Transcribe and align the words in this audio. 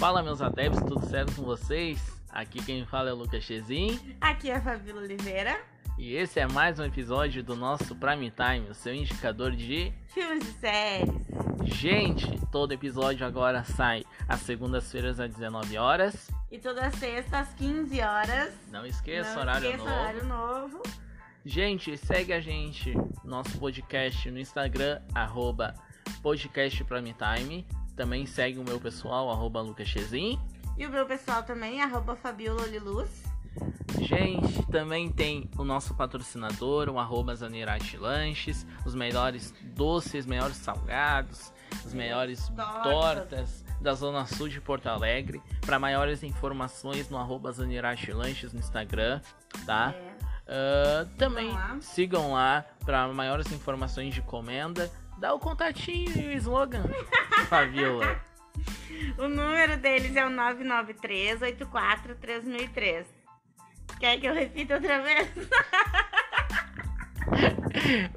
Fala 0.00 0.22
meus 0.22 0.40
adeptos, 0.40 0.80
tudo 0.82 1.06
certo 1.06 1.34
com 1.36 1.42
vocês? 1.42 2.18
Aqui 2.30 2.64
quem 2.64 2.86
fala 2.86 3.10
é 3.10 3.12
o 3.12 3.16
Lucas 3.16 3.44
Chezin 3.44 4.16
Aqui 4.20 4.50
é 4.50 4.56
a 4.56 4.60
Fabíola 4.62 5.02
Oliveira. 5.02 5.60
e 5.98 6.14
esse 6.14 6.40
é 6.40 6.46
mais 6.48 6.78
um 6.78 6.84
episódio 6.84 7.44
do 7.44 7.54
nosso 7.54 7.94
Prime 7.94 8.30
Time, 8.30 8.70
o 8.70 8.74
seu 8.74 8.94
indicador 8.94 9.50
de. 9.52 9.92
Filmes 10.08 10.48
e 10.48 10.52
séries. 10.52 11.10
Gente, 11.64 12.40
todo 12.50 12.72
episódio 12.72 13.26
agora 13.26 13.62
sai 13.62 14.02
às 14.26 14.40
segundas-feiras 14.40 15.20
às 15.20 15.30
19 15.34 15.76
horas. 15.76 16.30
E 16.50 16.58
toda 16.58 16.90
sexta 16.92 17.40
às 17.40 17.52
15 17.54 18.00
horas. 18.00 18.54
Não 18.72 18.86
esqueça, 18.86 19.34
Não 19.34 19.42
horário 19.42 19.66
esqueça, 19.66 19.84
novo. 19.84 20.00
horário 20.00 20.24
novo. 20.24 20.82
Gente, 21.44 21.96
segue 21.98 22.32
a 22.32 22.40
gente, 22.40 22.94
nosso 23.22 23.58
podcast 23.58 24.30
no 24.30 24.38
Instagram, 24.38 25.00
arroba 25.14 25.74
podcast 26.22 26.82
Prime 26.84 27.14
Time. 27.14 27.66
Também 28.00 28.24
segue 28.24 28.58
o 28.58 28.64
meu 28.64 28.80
pessoal, 28.80 29.28
arroba 29.28 29.60
Lucas 29.60 29.86
Chezin. 29.86 30.40
E 30.78 30.86
o 30.86 30.90
meu 30.90 31.04
pessoal 31.04 31.42
também, 31.42 31.82
arroba 31.82 32.16
Fabiola 32.16 32.62
Oliluz. 32.62 33.10
Gente, 34.00 34.62
também 34.72 35.12
tem 35.12 35.50
o 35.58 35.64
nosso 35.64 35.94
patrocinador, 35.94 36.88
o 36.88 36.98
arroba 36.98 37.34
Zanirati 37.34 37.98
Lanches, 37.98 38.66
os 38.86 38.94
melhores 38.94 39.52
doces, 39.76 40.24
melhores 40.24 40.56
salgados, 40.56 41.52
os 41.84 41.92
melhores 41.92 42.48
Tortas. 42.48 42.82
tortas 42.82 43.64
da 43.82 43.92
Zona 43.92 44.24
Sul 44.24 44.48
de 44.48 44.62
Porto 44.62 44.86
Alegre. 44.86 45.42
Para 45.60 45.78
maiores 45.78 46.22
informações 46.22 47.10
no 47.10 47.18
arroba 47.18 47.52
Zanirati 47.52 48.12
Lanches 48.12 48.54
no 48.54 48.60
Instagram, 48.60 49.20
tá? 49.66 49.94
É. 49.94 50.10
Ah, 50.52 51.06
também 51.16 51.52
lá. 51.52 51.76
sigam 51.80 52.32
lá 52.32 52.64
para 52.84 53.06
maiores 53.08 53.52
informações 53.52 54.12
de 54.12 54.20
comenda. 54.20 54.90
Dá 55.20 55.32
o 55.34 55.38
contatinho 55.38 56.18
e 56.18 56.28
o 56.28 56.32
slogan, 56.32 56.82
Fabiola. 57.46 58.18
O 59.18 59.28
número 59.28 59.76
deles 59.76 60.16
é 60.16 60.24
o 60.24 60.30
993-84-3003. 60.30 63.04
Quer 63.98 64.18
que 64.18 64.26
eu 64.26 64.32
repita 64.32 64.76
outra 64.76 65.02
vez? 65.02 65.30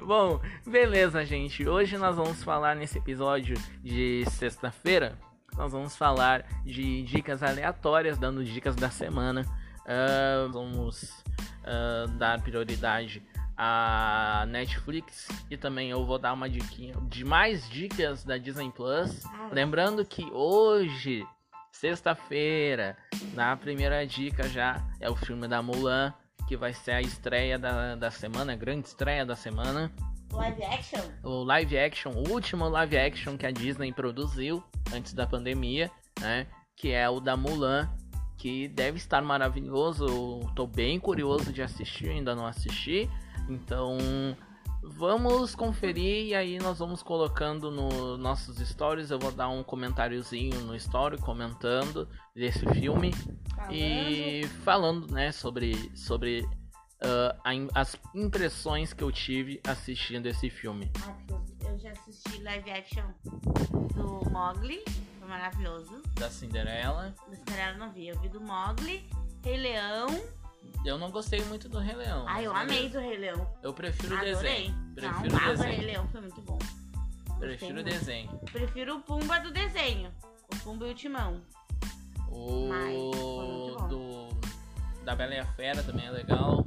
Bom, 0.00 0.40
beleza, 0.66 1.26
gente. 1.26 1.68
Hoje 1.68 1.98
nós 1.98 2.16
vamos 2.16 2.42
falar 2.42 2.74
nesse 2.74 2.96
episódio 2.96 3.54
de 3.82 4.24
sexta-feira. 4.30 5.18
Nós 5.58 5.72
vamos 5.72 5.94
falar 5.94 6.46
de 6.64 7.02
dicas 7.02 7.42
aleatórias, 7.42 8.16
dando 8.16 8.42
dicas 8.42 8.76
da 8.76 8.88
semana. 8.88 9.44
Ah, 9.86 10.48
vamos 10.50 11.22
ah, 11.64 12.06
dar 12.16 12.40
prioridade 12.40 13.22
à 13.56 14.44
Netflix 14.48 15.28
e 15.50 15.56
também 15.56 15.90
eu 15.90 16.04
vou 16.04 16.18
dar 16.18 16.32
uma 16.32 16.48
diquinha 16.48 16.94
de 17.08 17.24
mais 17.24 17.68
dicas 17.68 18.24
da 18.24 18.36
Disney 18.36 18.70
Plus. 18.70 19.22
Lembrando 19.52 20.04
que 20.04 20.24
hoje, 20.32 21.26
sexta-feira, 21.70 22.96
na 23.32 23.56
primeira 23.56 24.06
dica 24.06 24.48
já 24.48 24.82
é 25.00 25.08
o 25.08 25.16
filme 25.16 25.46
da 25.46 25.62
Mulan, 25.62 26.12
que 26.48 26.56
vai 26.56 26.72
ser 26.72 26.92
a 26.92 27.00
estreia 27.00 27.58
da, 27.58 27.94
da 27.94 28.10
semana, 28.10 28.52
a 28.52 28.56
grande 28.56 28.88
estreia 28.88 29.24
da 29.24 29.36
semana. 29.36 29.90
Live 30.32 30.64
action? 30.64 31.00
O 31.22 31.44
live 31.44 31.78
action, 31.78 32.10
o 32.12 32.32
último 32.32 32.68
live 32.68 32.98
action 32.98 33.36
que 33.36 33.46
a 33.46 33.50
Disney 33.50 33.92
produziu 33.92 34.62
antes 34.92 35.14
da 35.14 35.26
pandemia, 35.26 35.90
né? 36.20 36.46
Que 36.76 36.90
é 36.90 37.08
o 37.08 37.20
da 37.20 37.36
Mulan, 37.36 37.88
que 38.36 38.66
deve 38.68 38.98
estar 38.98 39.22
maravilhoso. 39.22 40.06
Eu 40.06 40.50
tô 40.54 40.66
bem 40.66 40.98
curioso 40.98 41.52
de 41.52 41.62
assistir, 41.62 42.10
ainda 42.10 42.34
não 42.34 42.46
assisti. 42.46 43.08
Então, 43.48 43.98
vamos 44.82 45.54
conferir 45.54 46.26
e 46.28 46.34
aí 46.34 46.58
nós 46.58 46.78
vamos 46.78 47.02
colocando 47.02 47.70
nos 47.70 48.18
nossos 48.18 48.56
stories. 48.58 49.10
Eu 49.10 49.18
vou 49.18 49.30
dar 49.32 49.48
um 49.48 49.62
comentáriozinho 49.62 50.60
no 50.60 50.74
story 50.76 51.18
comentando 51.18 52.08
desse 52.34 52.66
filme 52.74 53.12
e 53.70 54.46
falando, 54.64 55.10
né, 55.12 55.32
sobre 55.32 55.90
sobre 55.96 56.46
im- 57.52 57.68
as 57.74 57.96
impressões 58.14 58.92
que 58.94 59.04
eu 59.04 59.12
tive 59.12 59.60
assistindo 59.66 60.26
esse 60.26 60.48
filme. 60.48 60.90
Ah, 61.06 61.14
eu- 61.28 61.44
já 61.78 61.90
assisti 61.90 62.40
live 62.42 62.70
action 62.70 63.04
do 63.94 64.30
Mogli. 64.30 64.82
Foi 65.18 65.28
maravilhoso. 65.28 66.00
Da 66.14 66.30
Cinderela, 66.30 67.14
Do 67.28 67.34
Cinderela 67.36 67.76
não 67.78 67.92
vi. 67.92 68.08
Eu 68.08 68.18
vi 68.20 68.28
do 68.28 68.40
Mogli, 68.40 69.04
Rei 69.44 69.56
Leão. 69.58 70.06
Eu 70.84 70.98
não 70.98 71.10
gostei 71.10 71.40
muito 71.44 71.68
do 71.68 71.78
Rei 71.78 71.94
Leão. 71.96 72.24
Ai, 72.28 72.46
eu 72.46 72.52
mas 72.52 72.62
amei 72.70 72.88
do 72.88 72.98
Rei 73.00 73.16
Leão. 73.16 73.46
Eu 73.62 73.72
prefiro 73.74 74.16
o 74.16 74.20
desenho. 74.20 74.74
Prefiro 74.94 75.32
não, 75.32 75.38
o 75.38 75.42
ah, 75.42 75.52
o 75.52 75.56
Rei 75.56 75.56
desenho. 75.56 75.86
Leão 75.86 76.08
foi 76.08 76.20
muito 76.20 76.40
bom. 76.42 76.58
Prefiro 77.38 77.80
o 77.80 77.82
desenho. 77.84 78.30
Prefiro 78.52 78.96
o 78.96 79.00
Pumba 79.00 79.38
do 79.40 79.50
desenho. 79.50 80.10
O 80.54 80.56
Pumba 80.62 80.86
e 80.86 80.90
o 80.92 80.94
Timão. 80.94 81.42
Mas 82.68 82.94
O 82.96 83.76
bom. 83.78 83.88
do 83.88 85.04
da 85.04 85.14
Bela 85.14 85.34
e 85.34 85.38
a 85.38 85.44
Fera 85.44 85.82
também 85.82 86.06
é 86.06 86.10
legal. 86.10 86.66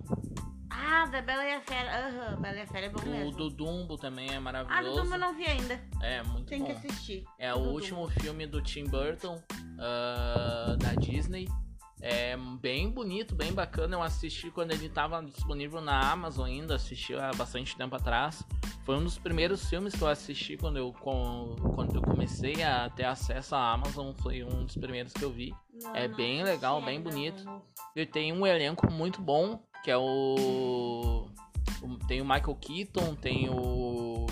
Ah, 0.69 1.05
da 1.07 1.21
Bela 1.21 1.43
e 1.43 1.53
a 1.55 1.61
Fera. 1.61 2.07
Aham, 2.07 2.39
Bela 2.41 2.57
e 2.57 2.61
a 2.61 2.67
Fera 2.67 2.85
é 2.85 2.89
bom 2.89 3.01
O 3.01 3.05
mesmo. 3.09 3.31
do 3.31 3.49
Dumbo 3.49 3.97
também 3.97 4.27
é 4.29 4.33
Ah, 4.35 4.37
do 4.37 4.43
maravilhoso. 4.43 5.01
Dumbo 5.01 5.15
eu 5.15 5.19
não 5.19 5.33
vi 5.33 5.45
ainda. 5.45 5.81
É 6.01 6.21
muito 6.23 6.45
Tem 6.45 6.59
bom. 6.59 6.65
que 6.65 6.71
assistir. 6.73 7.23
É 7.39 7.51
o 7.53 7.57
Dumbo. 7.57 7.71
último 7.71 8.07
filme 8.09 8.45
do 8.45 8.61
Tim 8.61 8.85
Burton 8.85 9.41
ah, 9.79 10.75
da 10.79 10.93
Disney. 10.93 11.47
É 12.09 12.37
bem 12.37 12.89
bonito, 12.89 13.35
bem 13.35 13.51
bacana. 13.51 13.97
Eu 13.97 14.01
assisti 14.01 14.49
quando 14.49 14.71
ele 14.71 14.85
estava 14.85 15.21
disponível 15.21 15.81
na 15.81 16.09
Amazon 16.09 16.45
ainda, 16.45 16.75
assisti 16.75 17.13
há 17.13 17.31
bastante 17.35 17.75
tempo 17.75 17.97
atrás. 17.97 18.41
Foi 18.85 18.95
um 18.95 19.03
dos 19.03 19.17
primeiros 19.17 19.69
filmes 19.69 19.93
que 19.93 20.01
eu 20.01 20.07
assisti 20.07 20.55
quando 20.55 20.77
eu, 20.77 20.93
quando 20.93 21.95
eu 21.95 22.01
comecei 22.01 22.63
a 22.63 22.89
ter 22.89 23.03
acesso 23.03 23.55
à 23.55 23.73
Amazon. 23.73 24.13
Foi 24.23 24.41
um 24.41 24.63
dos 24.63 24.77
primeiros 24.77 25.11
que 25.11 25.21
eu 25.21 25.29
vi. 25.29 25.53
Não, 25.83 25.93
É 25.93 26.07
não 26.07 26.15
bem 26.15 26.43
legal, 26.45 26.81
bem 26.81 27.01
bonito. 27.01 27.43
Ele 27.93 28.05
tem 28.05 28.31
um 28.31 28.47
elenco 28.47 28.89
muito 28.89 29.21
bom, 29.21 29.61
que 29.83 29.91
é 29.91 29.97
o. 29.97 31.27
tem 32.07 32.21
o 32.21 32.25
Michael 32.25 32.55
Keaton, 32.55 33.15
tem 33.15 33.49
o. 33.49 34.27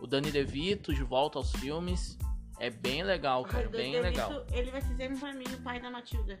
O 0.00 0.06
Danny 0.06 0.30
DeVito 0.30 0.94
de 0.94 1.04
volta 1.04 1.38
aos 1.38 1.52
filmes. 1.52 2.16
É 2.58 2.70
bem 2.70 3.02
legal, 3.02 3.44
cara, 3.44 3.64
Ai, 3.64 3.68
bem 3.68 4.00
legal. 4.00 4.46
Ele 4.52 4.70
vai 4.70 4.80
fazer 4.80 5.18
pra 5.18 5.34
mim 5.34 5.44
o 5.52 5.60
pai 5.62 5.78
da 5.78 5.90
Matilda. 5.90 6.40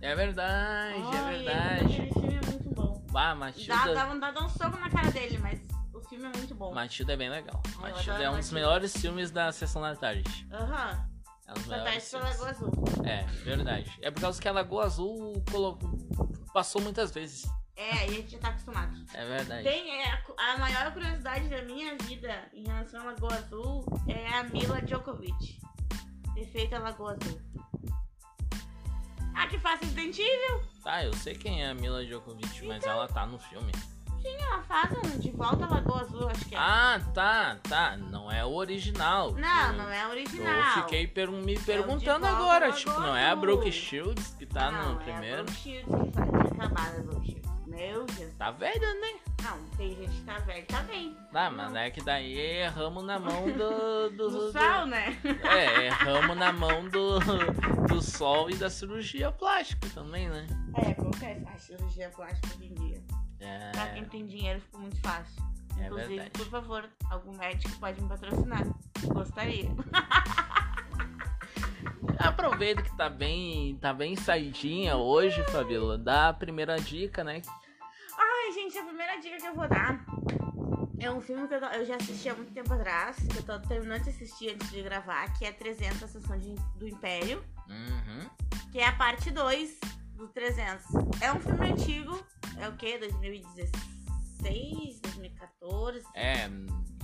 É 0.00 0.14
verdade, 0.14 0.94
é 1.00 1.18
Ai, 1.18 1.34
verdade. 1.36 1.84
Aquele 1.94 2.12
filme 2.12 2.34
é 2.34 2.46
muito 2.46 2.74
bom. 2.74 3.04
Ah, 3.08 3.12
Dá, 3.12 3.34
Matilda. 3.34 3.94
dá 3.94 4.06
vontade 4.06 4.34
de 4.34 4.40
dar 4.40 4.46
um 4.46 4.48
soco 4.48 4.78
na 4.78 4.90
cara 4.90 5.10
dele, 5.10 5.38
mas 5.38 5.60
o 5.92 6.00
filme 6.00 6.26
é 6.26 6.38
muito 6.38 6.54
bom. 6.54 6.72
Matilda 6.72 7.12
é 7.12 7.16
bem 7.16 7.30
legal. 7.30 7.60
Matilda 7.80 8.22
é 8.22 8.30
um 8.30 8.36
dos 8.36 8.50
melhores 8.52 8.96
filmes 8.96 9.30
da 9.30 9.50
sessão 9.52 9.82
da 9.82 9.96
tarde. 9.96 10.46
Aham. 10.52 11.08
É 11.46 11.52
um 11.52 11.56
Fantástico 11.62 12.18
pela 12.18 12.26
filmes. 12.34 12.38
Lagoa 12.38 12.50
Azul. 12.50 13.04
É, 13.06 13.22
verdade. 13.42 13.98
É 14.02 14.10
por 14.10 14.20
causa 14.20 14.40
que 14.40 14.46
a 14.48 14.52
Lagoa 14.52 14.84
Azul 14.84 15.42
colo- 15.50 15.78
passou 16.52 16.80
muitas 16.82 17.10
vezes. 17.10 17.50
É, 17.74 17.90
aí 17.92 18.08
a 18.08 18.12
gente 18.12 18.32
já 18.32 18.38
tá 18.38 18.48
acostumado. 18.48 18.96
É 19.14 19.24
verdade. 19.24 19.62
Tem, 19.62 20.02
é, 20.02 20.22
a, 20.36 20.58
maior 20.58 20.92
curiosidade 20.92 21.48
da 21.48 21.62
minha 21.62 21.96
vida 21.96 22.48
em 22.52 22.66
relação 22.66 23.00
à 23.00 23.04
Lagoa 23.04 23.34
Azul 23.34 23.84
é 24.08 24.28
a 24.34 24.44
Mila 24.44 24.82
Djokovic. 24.82 25.58
Ter 26.34 26.44
feito 26.46 26.74
a 26.74 26.80
Lagoa 26.80 27.16
Azul. 27.20 27.40
Ah, 29.40 29.46
que 29.46 29.58
fácil 29.58 29.86
Resident 29.86 30.18
Evil. 30.18 30.62
Tá, 30.82 31.04
eu 31.04 31.12
sei 31.14 31.34
quem 31.34 31.62
é 31.62 31.68
a 31.70 31.74
Mila 31.74 32.04
Djokovic, 32.04 32.66
mas 32.66 32.84
ela 32.84 33.06
tá 33.06 33.24
no 33.26 33.38
filme. 33.38 33.70
Sim, 34.20 34.36
ela 34.40 34.60
faz 34.64 34.90
De 35.20 35.30
Volta 35.30 35.64
à 35.64 35.68
Lagoa 35.68 36.00
Azul, 36.00 36.28
acho 36.28 36.44
que 36.46 36.54
é. 36.56 36.58
Ah, 36.58 37.00
tá, 37.14 37.56
tá. 37.62 37.96
Não 37.96 38.30
é 38.32 38.44
o 38.44 38.50
original. 38.52 39.30
não, 39.32 39.72
não 39.74 39.88
é 39.90 40.00
a 40.00 40.04
Eu 40.06 40.10
original. 40.10 40.74
fiquei 40.74 41.06
per- 41.06 41.30
me 41.30 41.54
De 41.56 41.62
perguntando 41.64 42.26
Volta 42.26 42.36
agora, 42.42 42.72
tipo, 42.72 42.90
não 42.98 43.14
é 43.16 43.30
a. 43.30 43.36
Brooke 43.36 43.70
Shields 43.70 44.34
que 44.36 44.44
tá 44.44 44.72
não, 44.72 44.94
no 44.94 45.00
é 45.00 45.04
primeiro? 45.04 45.40
a 45.42 45.44
Brooke 45.44 45.60
Shields 45.60 45.86
que 46.02 46.12
faz. 46.12 46.28
Tinha 46.30 46.64
acabado 46.64 46.96
a 46.98 47.02
Brooke 47.02 47.26
Shields. 47.26 47.50
Meu 47.68 48.04
Deus. 48.06 48.34
Tá 48.36 48.50
velha, 48.50 48.94
né? 48.94 49.14
Não, 49.42 49.58
tem 49.76 49.94
gente 49.94 50.10
que 50.10 50.22
tá 50.24 50.38
velho, 50.40 50.66
tá 50.66 50.82
bem. 50.82 51.16
Tá, 51.32 51.50
mas 51.50 51.74
é 51.74 51.90
que 51.90 52.02
daí 52.02 52.36
erramos 52.38 53.04
na 53.04 53.18
mão 53.18 53.46
do. 53.50 54.10
do, 54.10 54.28
do- 54.30 54.52
sal, 54.52 54.86
né? 54.86 55.16
É, 55.44 55.86
erramos 55.86 56.36
na 56.36 56.52
mão 56.52 56.88
do, 56.88 57.18
do 57.88 58.02
sol 58.02 58.50
e 58.50 58.54
da 58.56 58.68
cirurgia 58.68 59.30
plástica 59.32 59.88
também, 59.94 60.28
né? 60.28 60.46
É, 60.76 60.90
acontece. 60.90 61.44
A 61.54 61.58
cirurgia 61.58 62.10
plástica 62.10 62.48
hoje 62.56 62.66
em 62.66 62.74
dia. 62.74 63.02
É, 63.40 63.70
Pra 63.70 63.86
quem 63.88 64.04
tem 64.06 64.26
dinheiro 64.26 64.60
ficou 64.60 64.80
muito 64.80 65.00
fácil. 65.00 65.42
é 65.78 65.86
Inclusive, 65.86 66.08
verdade. 66.16 66.30
por 66.30 66.46
favor, 66.50 66.88
algum 67.10 67.36
médico 67.36 67.78
pode 67.78 68.02
me 68.02 68.08
patrocinar. 68.08 68.66
Gostaria. 69.04 69.70
Aproveita 72.18 72.82
que 72.82 72.94
tá 72.96 73.08
bem, 73.08 73.76
tá 73.80 73.92
bem 73.94 74.16
saidinha 74.16 74.96
hoje, 74.96 75.42
Fabiola. 75.44 75.96
Dá 75.96 76.28
a 76.30 76.32
primeira 76.34 76.76
dica, 76.80 77.22
né? 77.22 77.40
Dica 79.20 79.36
que 79.36 79.46
eu 79.46 79.54
vou 79.54 79.68
dar 79.68 80.04
é 81.00 81.10
um 81.10 81.20
filme 81.20 81.46
que 81.46 81.54
eu, 81.54 81.58
eu 81.60 81.86
já 81.86 81.96
assisti 81.96 82.28
há 82.28 82.34
muito 82.34 82.52
tempo 82.52 82.72
atrás, 82.74 83.16
que 83.16 83.38
eu 83.38 83.42
tô 83.42 83.58
terminando 83.68 84.02
de 84.02 84.10
assistir 84.10 84.50
antes 84.54 84.68
de 84.70 84.82
gravar, 84.82 85.32
que 85.38 85.44
é 85.44 85.52
300, 85.52 86.02
a 86.02 86.08
Sessão 86.08 86.38
de- 86.38 86.54
do 86.76 86.88
Império, 86.88 87.44
Uhum. 87.68 88.28
que 88.72 88.78
é 88.80 88.86
a 88.86 88.92
parte 88.92 89.30
2 89.30 89.78
do 90.16 90.26
300. 90.28 90.84
É 91.20 91.32
um 91.32 91.38
filme 91.40 91.70
antigo, 91.70 92.20
é 92.58 92.68
o 92.68 92.76
quê? 92.76 92.98
2016? 92.98 93.70
2016, 94.40 95.00
2014. 95.00 96.04
É, 96.14 96.48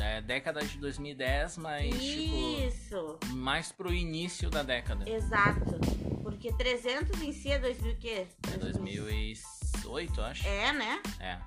é 0.01 0.21
década 0.23 0.61
de 0.65 0.79
2010, 0.79 1.59
mas 1.59 1.95
tipo, 1.95 2.61
Isso, 2.67 3.19
mais 3.31 3.71
pro 3.73 3.93
início 3.93 4.51
da 4.51 4.63
década. 4.63 5.09
exato. 5.09 5.79
Porque 6.23 6.53
300 6.53 7.21
em 7.23 7.33
si 7.33 7.51
é 7.51 7.59
2000 7.59 7.93
o 7.93 7.97
quê? 7.97 8.27
É 8.53 8.57
2008, 8.57 10.21
acho. 10.23 10.47
É, 10.47 10.73
né? 10.73 11.03
É. 11.21 11.39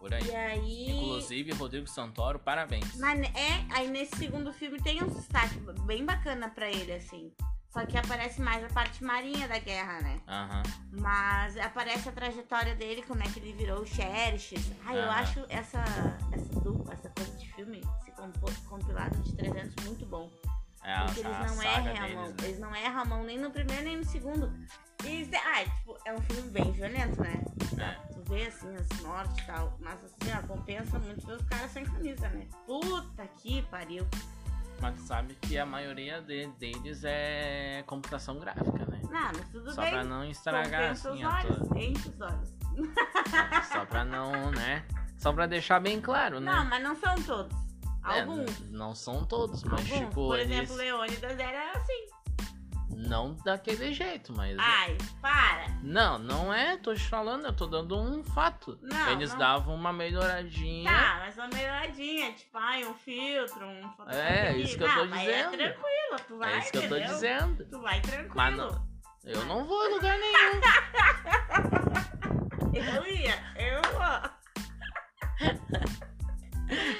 Por 0.00 0.14
aí. 0.14 0.26
E 0.26 0.34
aí. 0.34 0.90
Inclusive, 0.90 1.52
Rodrigo 1.52 1.86
Santoro, 1.86 2.38
parabéns. 2.38 2.96
Mas 2.96 3.20
é, 3.20 3.64
aí 3.70 3.88
nesse 3.90 4.16
segundo 4.16 4.50
filme 4.50 4.80
tem 4.80 5.02
um 5.04 5.06
destaque 5.08 5.60
bem 5.84 6.04
bacana 6.06 6.48
pra 6.48 6.70
ele, 6.70 6.92
assim. 6.92 7.30
Só 7.68 7.84
que 7.86 7.96
aparece 7.96 8.40
mais 8.40 8.64
a 8.64 8.68
parte 8.68 9.04
marinha 9.04 9.46
da 9.46 9.58
guerra, 9.58 10.00
né? 10.00 10.20
Aham. 10.26 10.62
Mas 10.90 11.56
aparece 11.58 12.08
a 12.08 12.12
trajetória 12.12 12.74
dele, 12.74 13.02
como 13.02 13.22
é 13.22 13.26
que 13.28 13.38
ele 13.38 13.52
virou 13.52 13.82
o 13.82 13.86
Xerxes. 13.86 14.72
Ah, 14.84 14.94
eu 14.94 15.02
Aham. 15.04 15.20
acho 15.20 15.44
essa, 15.48 15.84
essa 16.32 16.60
dupla, 16.60 16.94
essa 16.94 17.10
coisa 17.10 17.30
de 17.36 17.52
filme, 17.52 17.80
esse 18.00 18.62
compilado 18.64 19.16
de 19.22 19.36
300 19.36 19.84
muito 19.84 20.04
bom. 20.06 20.28
É 20.82 20.94
a, 20.94 21.04
Porque 21.04 21.20
eles 21.20 21.38
não 21.38 21.62
erram 21.62 22.04
a 22.04 22.08
mão. 22.08 22.28
né? 22.28 22.34
Eles 22.42 22.58
não 22.58 22.74
erram 22.74 23.00
a 23.00 23.04
mão 23.04 23.22
nem 23.22 23.38
no 23.38 23.50
primeiro 23.50 23.84
nem 23.84 23.96
no 23.98 24.04
segundo. 24.04 24.50
E, 25.04 25.30
ah, 25.36 25.64
tipo, 25.64 25.96
é 26.06 26.12
um 26.14 26.20
filme 26.22 26.50
bem 26.50 26.72
violento, 26.72 27.20
né? 27.20 27.44
É. 27.78 28.19
Vê 28.30 28.46
assim 28.46 28.74
as 28.76 29.00
mortes 29.00 29.36
e 29.42 29.46
tal. 29.46 29.76
Mas 29.80 29.98
assim, 30.04 30.32
ó, 30.38 30.46
compensa 30.46 30.98
muito 30.98 31.26
ver 31.26 31.34
os 31.34 31.44
caras 31.44 31.70
sem 31.72 31.84
camisa, 31.84 32.28
né? 32.30 32.46
Puta 32.66 33.26
que 33.38 33.60
pariu. 33.62 34.06
Mas 34.80 34.94
tu 34.94 35.02
sabe 35.02 35.34
que 35.42 35.58
a 35.58 35.66
maioria 35.66 36.22
de- 36.22 36.46
deles 36.58 37.02
é 37.04 37.82
computação 37.86 38.38
gráfica, 38.38 38.86
né? 38.86 39.00
Não, 39.10 39.20
mas 39.36 39.48
tudo 39.50 39.70
Só 39.74 39.82
bem. 39.82 39.90
pra 39.90 40.04
não 40.04 40.24
estragar 40.24 40.82
compensa 40.82 41.10
assim 41.10 41.24
os 41.24 41.30
a 41.30 41.36
olhos, 41.38 41.68
tua... 41.68 41.78
enche 41.80 42.08
os 42.08 42.20
olhos. 42.20 42.54
Só 43.72 43.84
pra 43.84 44.04
não, 44.04 44.50
né? 44.52 44.84
Só 45.18 45.32
pra 45.32 45.46
deixar 45.46 45.80
bem 45.80 46.00
claro, 46.00 46.40
né? 46.40 46.50
Não, 46.50 46.64
mas 46.64 46.82
não 46.82 46.96
são 46.96 47.14
todos. 47.16 47.54
É, 48.06 48.20
Alguns. 48.20 48.60
n- 48.60 48.68
não 48.70 48.94
são 48.94 49.24
todos, 49.26 49.62
mas 49.64 49.80
Alguns. 49.80 49.98
tipo, 50.08 50.14
Por 50.28 50.38
eles 50.38 50.50
exemplo, 50.56 50.76
Leônidas 50.76 51.38
era 51.38 51.72
assim. 51.72 52.06
não 52.96 53.34
daquele 53.44 53.92
jeito, 53.92 54.32
mas 54.34 54.56
Ai, 54.58 54.96
para. 55.20 55.49
Não, 55.90 56.18
não 56.18 56.54
é, 56.54 56.76
tô 56.76 56.94
te 56.94 57.02
falando, 57.08 57.44
eu 57.46 57.52
tô 57.52 57.66
dando 57.66 57.98
um 57.98 58.22
fato. 58.22 58.78
Não, 58.80 59.10
eles 59.12 59.30
não. 59.32 59.38
davam 59.38 59.74
uma 59.74 59.92
melhoradinha. 59.92 60.90
Tá, 60.90 61.16
mas 61.18 61.36
uma 61.36 61.48
melhoradinha, 61.48 62.32
tipo, 62.32 62.56
ai, 62.56 62.84
um 62.84 62.94
filtro, 62.94 63.66
um 63.66 64.08
É, 64.08 64.50
aqui. 64.50 64.62
isso 64.62 64.78
que 64.78 64.84
eu 64.84 64.94
tô 64.94 65.04
mas 65.06 65.20
dizendo. 65.20 65.54
É 65.54 65.56
tranquilo, 65.56 66.16
tu 66.28 66.38
vai, 66.38 66.54
é 66.54 66.58
isso 66.58 66.72
que 66.72 66.78
eu 66.78 66.88
tô 66.88 66.96
entendeu? 66.96 67.14
dizendo. 67.14 67.64
Tu 67.70 67.80
vai 67.80 68.00
tranquilo. 68.00 68.32
Mas 68.34 68.56
não, 68.56 68.88
eu 69.24 69.44
não 69.46 69.66
vou 69.66 69.86
em 69.86 69.94
lugar 69.94 70.16
nenhum. 70.18 70.60
Eu 72.72 73.04
ia, 73.08 73.34
eu 73.56 73.80
ó. 73.96 74.30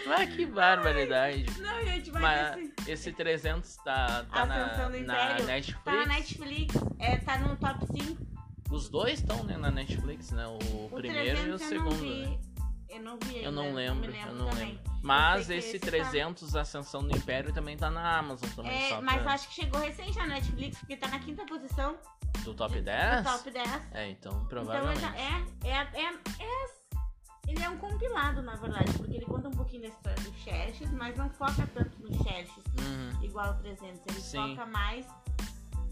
Mas 0.06 0.34
que 0.34 0.44
barbaridade. 0.46 1.46
Não, 1.60 1.80
gente, 1.84 2.10
mas, 2.10 2.22
Mas 2.22 2.50
assim. 2.50 2.72
esse 2.88 3.12
300 3.12 3.76
tá, 3.76 4.24
tá 4.24 4.42
Ascensão 4.42 4.90
na, 4.90 5.38
na. 5.38 5.44
Netflix. 5.44 5.84
Tá 5.84 5.92
na 5.92 6.06
Netflix, 6.06 6.74
é, 6.98 7.16
tá 7.18 7.38
no 7.38 7.56
top 7.56 7.86
5. 7.86 8.29
Os 8.70 8.88
dois 8.88 9.20
estão 9.20 9.42
né, 9.44 9.56
na 9.56 9.70
Netflix, 9.70 10.30
né? 10.30 10.46
O, 10.46 10.86
O 10.86 10.90
primeiro 10.90 11.48
e 11.48 11.52
o 11.52 11.58
300 11.58 11.72
eu 11.72 11.78
não 11.82 11.90
segundo. 11.90 12.00
vi. 12.02 12.26
né? 12.26 12.38
Eu 12.88 13.02
não 13.02 13.18
vi 13.22 13.34
ainda. 13.36 13.44
Eu 13.46 13.52
não 13.52 13.72
lembro, 13.74 14.10
eu 14.14 14.34
não 14.34 14.48
também. 14.50 14.66
lembro. 14.72 14.90
Mas 15.02 15.48
esse 15.48 15.76
esse 15.76 15.78
tá- 15.78 15.86
300 15.86 16.56
Ascensão 16.56 17.02
do 17.06 17.16
Império 17.16 17.52
também 17.52 17.76
tá 17.76 17.88
na 17.90 18.18
Amazon 18.18 18.48
também, 18.50 18.72
É, 18.92 19.00
mas 19.00 19.22
pra- 19.22 19.32
acho 19.34 19.48
que 19.48 19.54
chegou 19.54 19.80
recente 19.80 20.18
na 20.18 20.26
Netflix, 20.26 20.78
porque 20.78 20.96
tá 20.96 21.06
na 21.08 21.18
quinta 21.20 21.44
posição 21.46 21.96
do 22.44 22.52
top 22.52 22.74
do 22.76 22.82
10? 22.82 23.24
top 23.24 23.50
10. 23.50 23.68
É, 23.92 24.10
então 24.10 24.32
Então 24.32 24.46
provavelmente. 24.46 25.00
já 25.00 25.16
é, 25.16 25.44
é, 25.64 25.70
é, 26.02 26.14
é- 26.40 26.80
Ele 27.48 27.62
é 27.64 27.68
um 27.68 27.78
compilado, 27.78 28.42
na 28.42 28.54
verdade, 28.54 28.92
porque 28.96 29.16
ele 29.16 29.24
conta 29.24 29.48
um 29.48 29.52
pouquinho 29.52 29.82
da 29.82 29.88
história 29.88 30.22
do 30.22 30.32
Xerxes, 30.34 30.88
mas 30.92 31.16
não 31.16 31.28
foca 31.30 31.66
tanto 31.74 32.00
no 32.00 32.12
Xerxes, 32.22 32.62
Uhum. 32.78 33.24
igual 33.24 33.52
o 33.52 33.54
300. 33.54 34.00
Ele 34.08 34.20
Sim. 34.20 34.54
foca 34.54 34.66
mais 34.66 35.04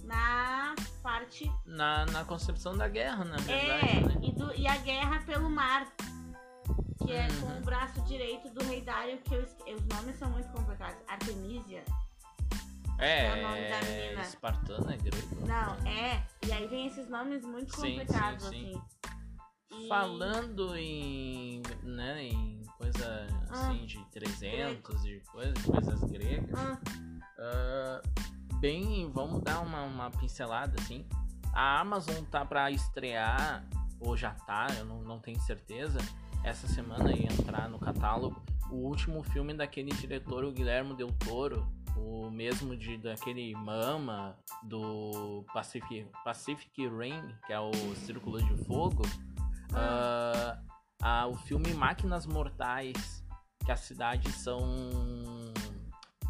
na 0.09 0.75
parte. 1.03 1.51
Na, 1.67 2.07
na 2.07 2.25
concepção 2.25 2.77
da 2.77 2.89
guerra, 2.89 3.25
na 3.25 3.37
verdade, 3.37 3.87
É, 3.89 4.01
né? 4.01 4.15
e, 4.23 4.33
do, 4.33 4.53
e 4.55 4.67
a 4.67 4.77
guerra 4.79 5.21
pelo 5.25 5.49
mar. 5.51 5.87
Que 7.05 7.13
é 7.13 7.29
com 7.41 7.47
Uhum. 7.47 7.59
o 7.59 7.61
braço 7.65 8.01
direito 8.03 8.51
do 8.51 8.65
rei 8.65 8.81
Dário, 8.83 9.19
que 9.19 9.35
eu 9.35 9.43
os 9.43 9.85
nomes 9.87 10.17
são 10.19 10.29
muito 10.31 10.49
complicados. 10.51 10.97
Artemisia. 11.07 11.85
É, 12.99 13.27
é 13.27 13.33
o 13.35 13.43
nome 13.49 13.69
da 13.69 13.81
menina. 13.83 14.23
espartana 14.23 14.95
é 14.95 14.97
grego. 14.97 15.47
Não, 15.47 15.75
é. 15.89 16.23
E 16.47 16.53
aí 16.53 16.67
vem 16.67 16.89
esses 16.89 17.09
nomes 17.09 17.45
muito 17.45 17.73
Sim, 17.77 17.99
complicados, 17.99 18.45
sim, 18.47 18.51
sim. 18.51 18.71
assim. 18.75 19.85
E- 19.85 19.89
Falando 19.89 20.77
em, 20.77 21.63
né, 21.85 22.25
em 22.25 22.61
coisa 22.77 23.27
Ah. 23.51 23.71
assim 23.71 23.87
de 23.87 24.05
300 24.07 25.05
e 25.05 25.21
coisa, 25.31 25.55
coisas 25.65 26.03
gregas, 26.11 26.59
Ah, 26.59 26.79
ah, 27.39 28.03
bem, 28.61 29.11
vamos 29.13 29.41
dar 29.43 29.61
uma, 29.61 29.83
uma 29.83 30.11
pincelada 30.11 30.75
assim. 30.81 31.07
A 31.53 31.81
Amazon 31.81 32.25
tá 32.31 32.45
pra 32.45 32.71
estrear, 32.71 33.65
ou 34.01 34.17
já 34.17 34.31
tá, 34.31 34.67
eu 34.77 34.85
não, 34.85 35.03
não 35.03 35.19
tenho 35.19 35.41
certeza, 35.41 35.99
essa 36.45 36.67
semana 36.69 37.13
ia 37.13 37.33
entrar 37.33 37.69
no 37.69 37.79
catálogo 37.79 38.41
o 38.71 38.77
último 38.77 39.23
filme 39.23 39.55
daquele 39.55 39.91
diretor, 39.93 40.45
o 40.45 40.53
Guilherme 40.53 40.95
Del 40.95 41.13
Toro, 41.25 41.67
o 41.97 42.31
mesmo 42.31 42.77
de 42.77 42.99
daquele 42.99 43.55
Mama, 43.55 44.37
do 44.63 45.45
Pacific, 45.53 46.07
Pacific 46.25 46.87
Rim, 46.87 47.23
que 47.47 47.53
é 47.53 47.59
o 47.59 47.73
Círculo 47.97 48.43
de 48.43 48.65
Fogo. 48.65 49.03
Ah, 49.73 50.59
ah, 51.03 51.27
o 51.27 51.35
filme 51.35 51.73
Máquinas 51.75 52.27
Mortais, 52.27 53.25
que 53.65 53.73
as 53.73 53.81
cidades 53.81 54.35
são 54.37 54.61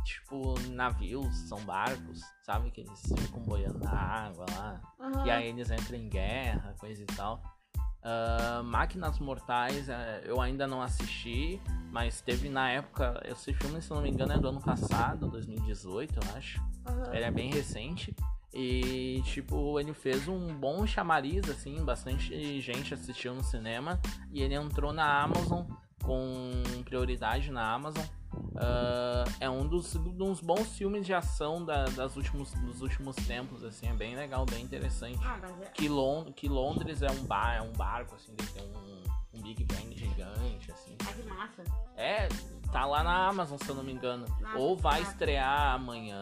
tipo 0.08 0.54
navios, 0.70 1.36
são 1.48 1.60
barcos, 1.64 2.20
sabe? 2.42 2.70
Que 2.70 2.80
eles 2.80 3.02
ficam 3.20 3.40
boiando 3.40 3.78
na 3.78 3.92
água 3.92 4.46
lá. 4.50 4.80
aham. 5.00 5.26
E 5.26 5.30
aí 5.30 5.48
eles 5.48 5.70
entram 5.70 5.98
em 5.98 6.08
guerra, 6.08 6.74
coisa 6.78 7.02
e 7.02 7.06
tal. 7.06 7.42
Ah, 8.02 8.62
Máquinas 8.64 9.18
Mortais, 9.18 9.88
eh, 9.88 10.22
eu 10.24 10.40
ainda 10.40 10.66
não 10.66 10.80
assisti, 10.80 11.60
mas 11.92 12.20
teve 12.20 12.48
na 12.48 12.70
época, 12.70 13.20
esse 13.24 13.52
filme, 13.52 13.82
se 13.82 13.90
não 13.90 14.00
me 14.00 14.08
engano, 14.10 14.32
é 14.32 14.38
do 14.38 14.48
ano 14.48 14.60
passado, 14.60 15.28
2018, 15.28 16.14
eu 16.14 16.36
acho. 16.36 16.60
aham. 16.86 17.14
Ele 17.14 17.24
é 17.24 17.30
bem 17.30 17.50
recente. 17.52 18.14
E, 18.54 19.20
tipo, 19.26 19.78
ele 19.78 19.92
fez 19.92 20.26
um 20.26 20.54
bom 20.54 20.86
chamariz, 20.86 21.48
assim, 21.50 21.84
bastante 21.84 22.60
gente 22.62 22.94
assistiu 22.94 23.34
no 23.34 23.44
cinema. 23.44 24.00
E 24.32 24.40
ele 24.42 24.54
entrou 24.54 24.90
na 24.92 25.22
Amazon 25.22 25.66
com 26.02 26.62
prioridade 26.84 27.50
na 27.50 27.70
Amazon. 27.70 28.04
Ah, 28.60 29.24
é 29.40 29.48
um 29.48 29.66
dos, 29.66 29.94
dos 29.94 30.40
bons 30.40 30.76
filmes 30.76 31.06
de 31.06 31.14
ação 31.14 31.64
da- 31.64 31.84
das 31.84 32.16
últimos, 32.16 32.52
dos 32.54 32.82
últimos 32.82 33.14
tempos, 33.16 33.62
assim, 33.62 33.86
é 33.88 33.92
bem 33.92 34.16
legal, 34.16 34.44
bem 34.46 34.62
interessante. 34.64 35.18
Ah, 35.22 35.38
é- 35.62 35.66
Que, 35.70 35.88
Lon 35.88 36.24
que 36.32 36.48
Londres 36.48 37.02
é 37.02 37.10
um 37.10 37.24
bar, 37.24 37.54
é 37.56 37.62
um 37.62 37.72
barco, 37.72 38.16
assim, 38.16 38.34
tem 38.34 38.64
um, 38.64 39.38
um 39.38 39.42
Big 39.42 39.62
Bang 39.64 39.96
gigante, 39.96 40.72
assim. 40.72 40.96
ah, 41.08 41.12
que 41.12 41.22
massa. 41.28 41.62
É, 41.96 42.28
tá 42.72 42.84
lá 42.84 43.02
na 43.04 43.28
Amazon, 43.28 43.58
se 43.58 43.68
eu 43.68 43.74
não 43.76 43.84
me 43.84 43.92
engano. 43.92 44.26
Nossa, 44.40 44.58
Ou 44.58 44.76
vai 44.76 45.02
estrear 45.02 45.74
amanhã. 45.74 46.18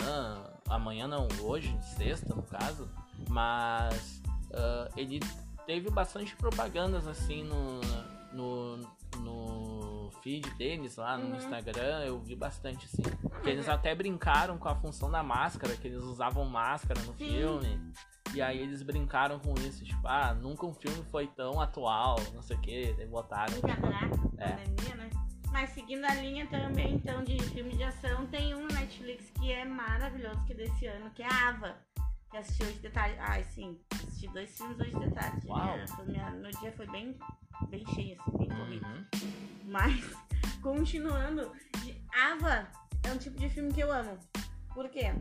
Amanhã 0.69 1.07
não, 1.09 1.29
hoje, 1.43 1.75
sexta 1.97 2.35
no 2.35 2.43
caso. 2.43 2.89
Mas 3.31 4.21
ah, 4.53 4.89
ele 4.97 5.21
teve 5.67 5.89
bastante 5.91 6.37
propagandas 6.37 7.07
assim 7.07 7.43
no, 7.45 7.81
no, 8.33 8.77
no 9.21 9.46
feed 10.27 10.51
deles 10.57 10.97
lá 10.97 11.17
no 11.17 11.27
Uhum. 11.29 11.37
Instagram. 11.37 12.01
Eu 12.05 12.19
vi 12.19 12.35
bastante 12.35 12.85
assim. 12.87 13.03
Que 13.45 13.49
eles 13.51 13.69
até 13.69 13.95
brincaram 13.95 14.59
com 14.59 14.69
a 14.69 14.75
função 14.75 15.09
da 15.09 15.23
máscara, 15.23 15.77
que 15.77 15.87
eles 15.87 16.03
usavam 16.03 16.45
máscara 16.45 16.99
no 17.03 17.17
Sim. 17.17 17.29
filme. 17.29 17.93
E 18.35 18.43
aí 18.43 18.59
eles 18.59 18.83
brincaram 18.83 19.39
com 19.39 19.55
isso, 19.61 19.85
tipo, 19.85 20.01
ah, 20.09 20.35
nunca 20.35 20.67
um 20.67 20.75
filme 20.75 21.01
foi 21.13 21.29
tão 21.29 21.61
atual, 21.61 22.17
não 22.35 22.43
sei 22.43 22.57
o 22.57 22.61
que, 22.61 22.93
daí 22.95 23.07
botaram. 23.07 23.53
Brincadeira, 23.61 23.99
É. 24.39 24.49
pandemia, 24.49 24.95
né? 24.97 25.11
Mas 25.53 25.71
seguindo 25.71 26.05
a 26.05 26.15
linha 26.17 26.45
também, 26.49 26.95
então, 26.97 27.23
de 27.23 27.41
filme 27.45 27.77
de 27.77 27.85
ação, 27.85 28.27
tem 28.27 28.53
um 28.53 28.67
Netflix 28.67 29.31
que 29.31 29.53
é 29.53 29.65
maravilhoso, 29.65 30.45
que 30.45 30.55
é 30.55 30.57
desse 30.57 30.87
ano, 30.87 31.09
que 31.11 31.23
é 31.23 31.33
Ava. 31.33 31.77
Que 32.33 32.37
assisti 32.39 32.65
hoje 32.65 32.79
de 32.81 32.91
tarde. 32.91 33.17
Ai, 33.21 33.45
sim. 33.45 33.79
Assisti 33.95 34.27
dois 34.29 34.55
filmes 34.59 34.79
hoje 34.81 34.99
de 34.99 35.11
tarde. 35.13 35.47
Uau. 35.47 35.63
Minha- 35.75 35.87
foi 35.87 36.05
minha- 36.07 36.31
meu 36.33 36.51
dia 36.51 36.73
foi 36.73 36.87
bem, 36.89 37.17
bem 37.71 37.87
cheio, 37.95 38.21
assim, 38.21 38.37
bem 38.39 38.49
corrido. 38.49 38.85
Uhum. 38.87 39.05
Mas, 39.67 40.01
continuando, 40.63 41.53
Ava 42.15 42.67
é 43.03 43.13
um 43.13 43.19
tipo 43.19 43.39
de 43.39 43.49
filme 43.51 43.73
que 43.73 43.81
eu 43.81 43.93
amo. 43.93 44.19
Por 44.73 44.89
quê? 44.89 45.13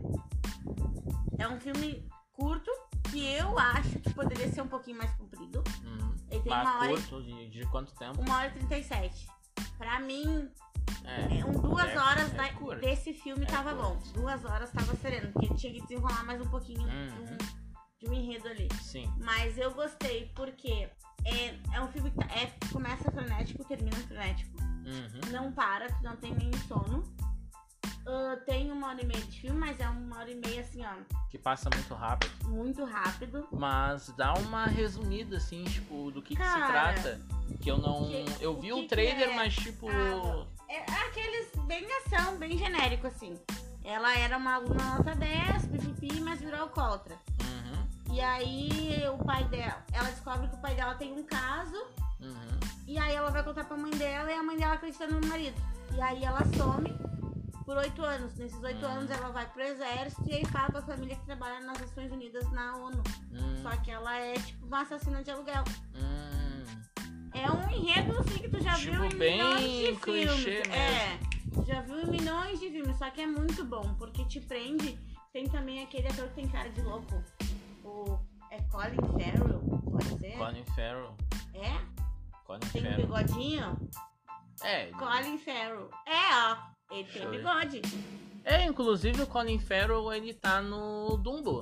É 1.38 1.48
um 1.48 1.60
filme 1.60 2.08
curto, 2.34 2.72
que 3.12 3.26
eu 3.34 3.58
acho 3.60 4.00
que 4.00 4.14
poderia 4.14 4.52
ser 4.52 4.62
um 4.62 4.68
pouquinho 4.68 4.98
mais 4.98 5.12
comprido. 5.16 5.64
Uhum. 5.84 6.16
Ele 6.32 6.42
tem 6.42 6.52
Mas 6.52 6.68
uma 6.68 6.78
hora, 6.80 6.88
curto, 6.90 7.24
de, 7.24 7.50
de 7.50 7.66
quanto 7.68 7.94
tempo? 7.96 8.22
uma 8.22 8.38
hora 8.38 8.48
e 8.48 8.52
37. 8.54 9.28
Pra 9.78 10.00
mim, 10.00 10.50
É. 11.04 11.40
é, 11.40 11.46
um, 11.46 11.52
duas 11.54 11.88
É- 11.90 11.98
horas 12.00 12.34
é 12.34 12.36
da- 12.36 12.76
desse 12.76 13.14
filme 13.14 13.44
É 13.44 13.48
tava 13.48 13.74
bom. 13.76 13.98
Duas 14.14 14.44
horas 14.46 14.72
tava 14.72 14.96
sereno, 14.98 15.32
porque 15.34 15.54
tinha 15.56 15.74
que 15.74 15.82
desenrolar 15.82 16.24
mais 16.26 16.42
um 16.42 16.50
pouquinho 16.50 16.80
de, 16.88 16.96
Uhum. 16.96 17.24
um, 17.34 17.38
de 18.00 18.10
um 18.10 18.14
enredo 18.14 18.48
ali. 18.48 18.68
Sim. 18.82 19.12
Mas 19.20 19.58
eu 19.58 19.74
gostei 19.74 20.32
porque 20.36 20.90
É, 21.26 21.56
é 21.74 21.82
um 21.82 21.88
filme 21.92 22.12
que 22.12 22.18
tá- 22.18 22.28
é, 22.36 22.52
começa 22.72 23.12
frenético, 23.12 23.64
termina 23.66 23.96
frenético. 23.98 24.56
Uhum. 24.62 25.32
Não 25.32 25.52
para, 25.52 25.88
tu 25.92 26.04
não 26.04 26.16
tem 26.16 26.34
nem 26.36 26.52
sono. 26.68 27.04
Ah, 28.08 28.38
tem 28.46 28.72
uma 28.72 28.90
hora 28.90 29.02
e 29.02 29.06
meia 29.06 29.22
de 29.22 29.42
filme, 29.42 29.58
mas 29.60 29.80
é 29.80 29.90
uma 29.90 30.20
hora 30.20 30.30
e 30.30 30.36
meia 30.36 30.62
assim, 30.62 30.86
ó, 30.86 30.94
Que 31.30 31.40
passa 31.40 31.70
muito 31.74 31.94
rápido. 31.96 32.48
muito 32.48 32.86
rápido. 32.86 33.48
Mas 33.52 34.10
dá 34.16 34.34
uma 34.36 34.68
resumida, 34.68 35.38
assim, 35.38 35.64
tipo, 35.64 36.12
do 36.12 36.22
que, 36.22 36.36
que 36.36 36.44
se 36.44 36.48
Cara, 36.48 36.94
trata. 36.94 37.20
Que 37.62 37.72
eu 37.72 37.80
não. 37.80 38.06
que- 38.08 38.44
eu 38.44 38.52
o 38.56 38.62
vi 38.62 38.72
o 38.74 38.82
que 38.84 38.88
trailer, 38.90 39.30
é? 39.30 39.36
mas 39.36 39.56
tipo. 39.56 39.88
Ah, 39.90 40.46
É 40.70 40.80
aqueles 41.08 41.50
bem 41.68 41.86
ação, 41.98 42.38
bem 42.38 42.56
genérico, 42.58 43.08
assim. 43.08 43.40
Ela 43.84 44.16
era 44.18 44.38
uma 44.38 44.56
aluna 44.56 44.98
nota 44.98 45.16
10, 45.16 45.66
pipipi, 45.68 46.20
mas 46.22 46.40
virou 46.40 46.62
alcoólatra. 46.62 47.16
Uhum, 47.42 47.65
E 48.12 48.22
aí 48.22 49.04
o 49.14 49.18
pai 49.24 49.44
dela, 49.46 49.84
ela 49.92 50.10
descobre 50.10 50.48
que 50.48 50.56
o 50.56 50.60
pai 50.60 50.76
dela 50.76 50.96
tem 50.96 51.12
um 51.14 51.24
caso, 51.24 51.76
uhum. 52.22 52.60
e 52.88 52.98
aí 52.98 53.14
ela 53.16 53.30
vai 53.32 53.44
contar 53.44 53.66
pra 53.66 53.76
mãe 53.76 53.92
dela 53.92 54.32
e 54.32 54.36
a 54.36 54.44
mãe 54.44 54.58
dela 54.58 54.74
acredita 54.76 55.08
no 55.08 55.26
marido. 55.28 55.56
E 55.94 56.02
aí 56.02 56.24
ela 56.24 56.42
some 56.58 56.94
por 57.66 57.78
oito 57.78 58.04
anos. 58.04 58.36
Nesses 58.36 58.62
oito 58.64 58.86
Hum. 58.86 58.90
anos 58.90 59.10
ela 59.12 59.30
vai 59.30 59.46
pro 59.50 59.62
exército 59.64 60.24
e 60.30 60.34
aí 60.36 60.46
fala 60.46 60.70
pra 60.70 60.82
família 60.84 61.16
que 61.16 61.26
trabalha 61.26 61.60
nas 61.62 61.80
Nações 61.80 62.12
Unidas 62.12 62.50
na 62.52 62.76
ONU. 62.78 63.02
Hum, 63.32 63.56
Só 63.64 63.72
que 63.78 63.90
ela 63.92 64.16
é 64.18 64.34
tipo 64.34 64.66
uma 64.68 64.82
assassina 64.82 65.24
de 65.24 65.32
aluguel. 65.32 65.64
hum. 65.96 66.64
É 67.34 67.52
um 67.52 67.70
enredo 67.70 68.18
assim 68.20 68.40
que 68.40 68.48
tu 68.50 68.62
já 68.64 68.74
Tipo, 68.76 68.92
viu 68.94 69.06
em 69.06 69.16
milhões 69.16 69.62
de 69.62 69.96
filmes. 69.96 70.70
É, 70.70 71.20
já 71.66 71.82
viu 71.82 72.00
em 72.02 72.08
milhões 72.12 72.60
de 72.62 72.70
filmes, 72.70 72.98
só 72.98 73.10
que 73.10 73.20
é 73.22 73.28
muito 73.28 73.66
bom, 73.66 73.94
porque 73.98 74.24
te 74.26 74.40
prende. 74.40 74.98
Tem 75.34 75.50
também 75.50 75.84
aquele 75.84 76.08
ator 76.08 76.30
que 76.30 76.36
tem 76.36 76.48
cara 76.48 76.70
de 76.70 76.82
louco. 76.82 77.22
O. 77.96 78.20
É 78.52 78.62
Colin 78.72 78.96
Farrell, 78.96 79.60
pode 79.92 80.20
ser? 80.20 80.38
Colin 80.38 80.66
Farrell. 80.76 81.18
É? 81.54 81.82
Colin 82.46 82.60
Tem 82.60 82.82
um 82.82 82.86
Farrell. 82.86 82.98
bigodinho? 83.08 83.90
É, 84.64 84.86
Colin 84.92 85.38
Farrell. 85.38 85.90
É, 86.06 86.36
ó. 86.52 86.58
Ele 86.92 87.04
Deixa 87.04 87.20
tem 87.20 87.30
bigode. 87.32 87.82
é, 88.44 88.64
inclusive 88.66 89.22
o 89.24 89.28
Colin 89.28 89.60
Farrell, 89.60 90.14
ele 90.14 90.34
tá 90.34 90.62
no 90.62 91.18
Dumbo. 91.18 91.62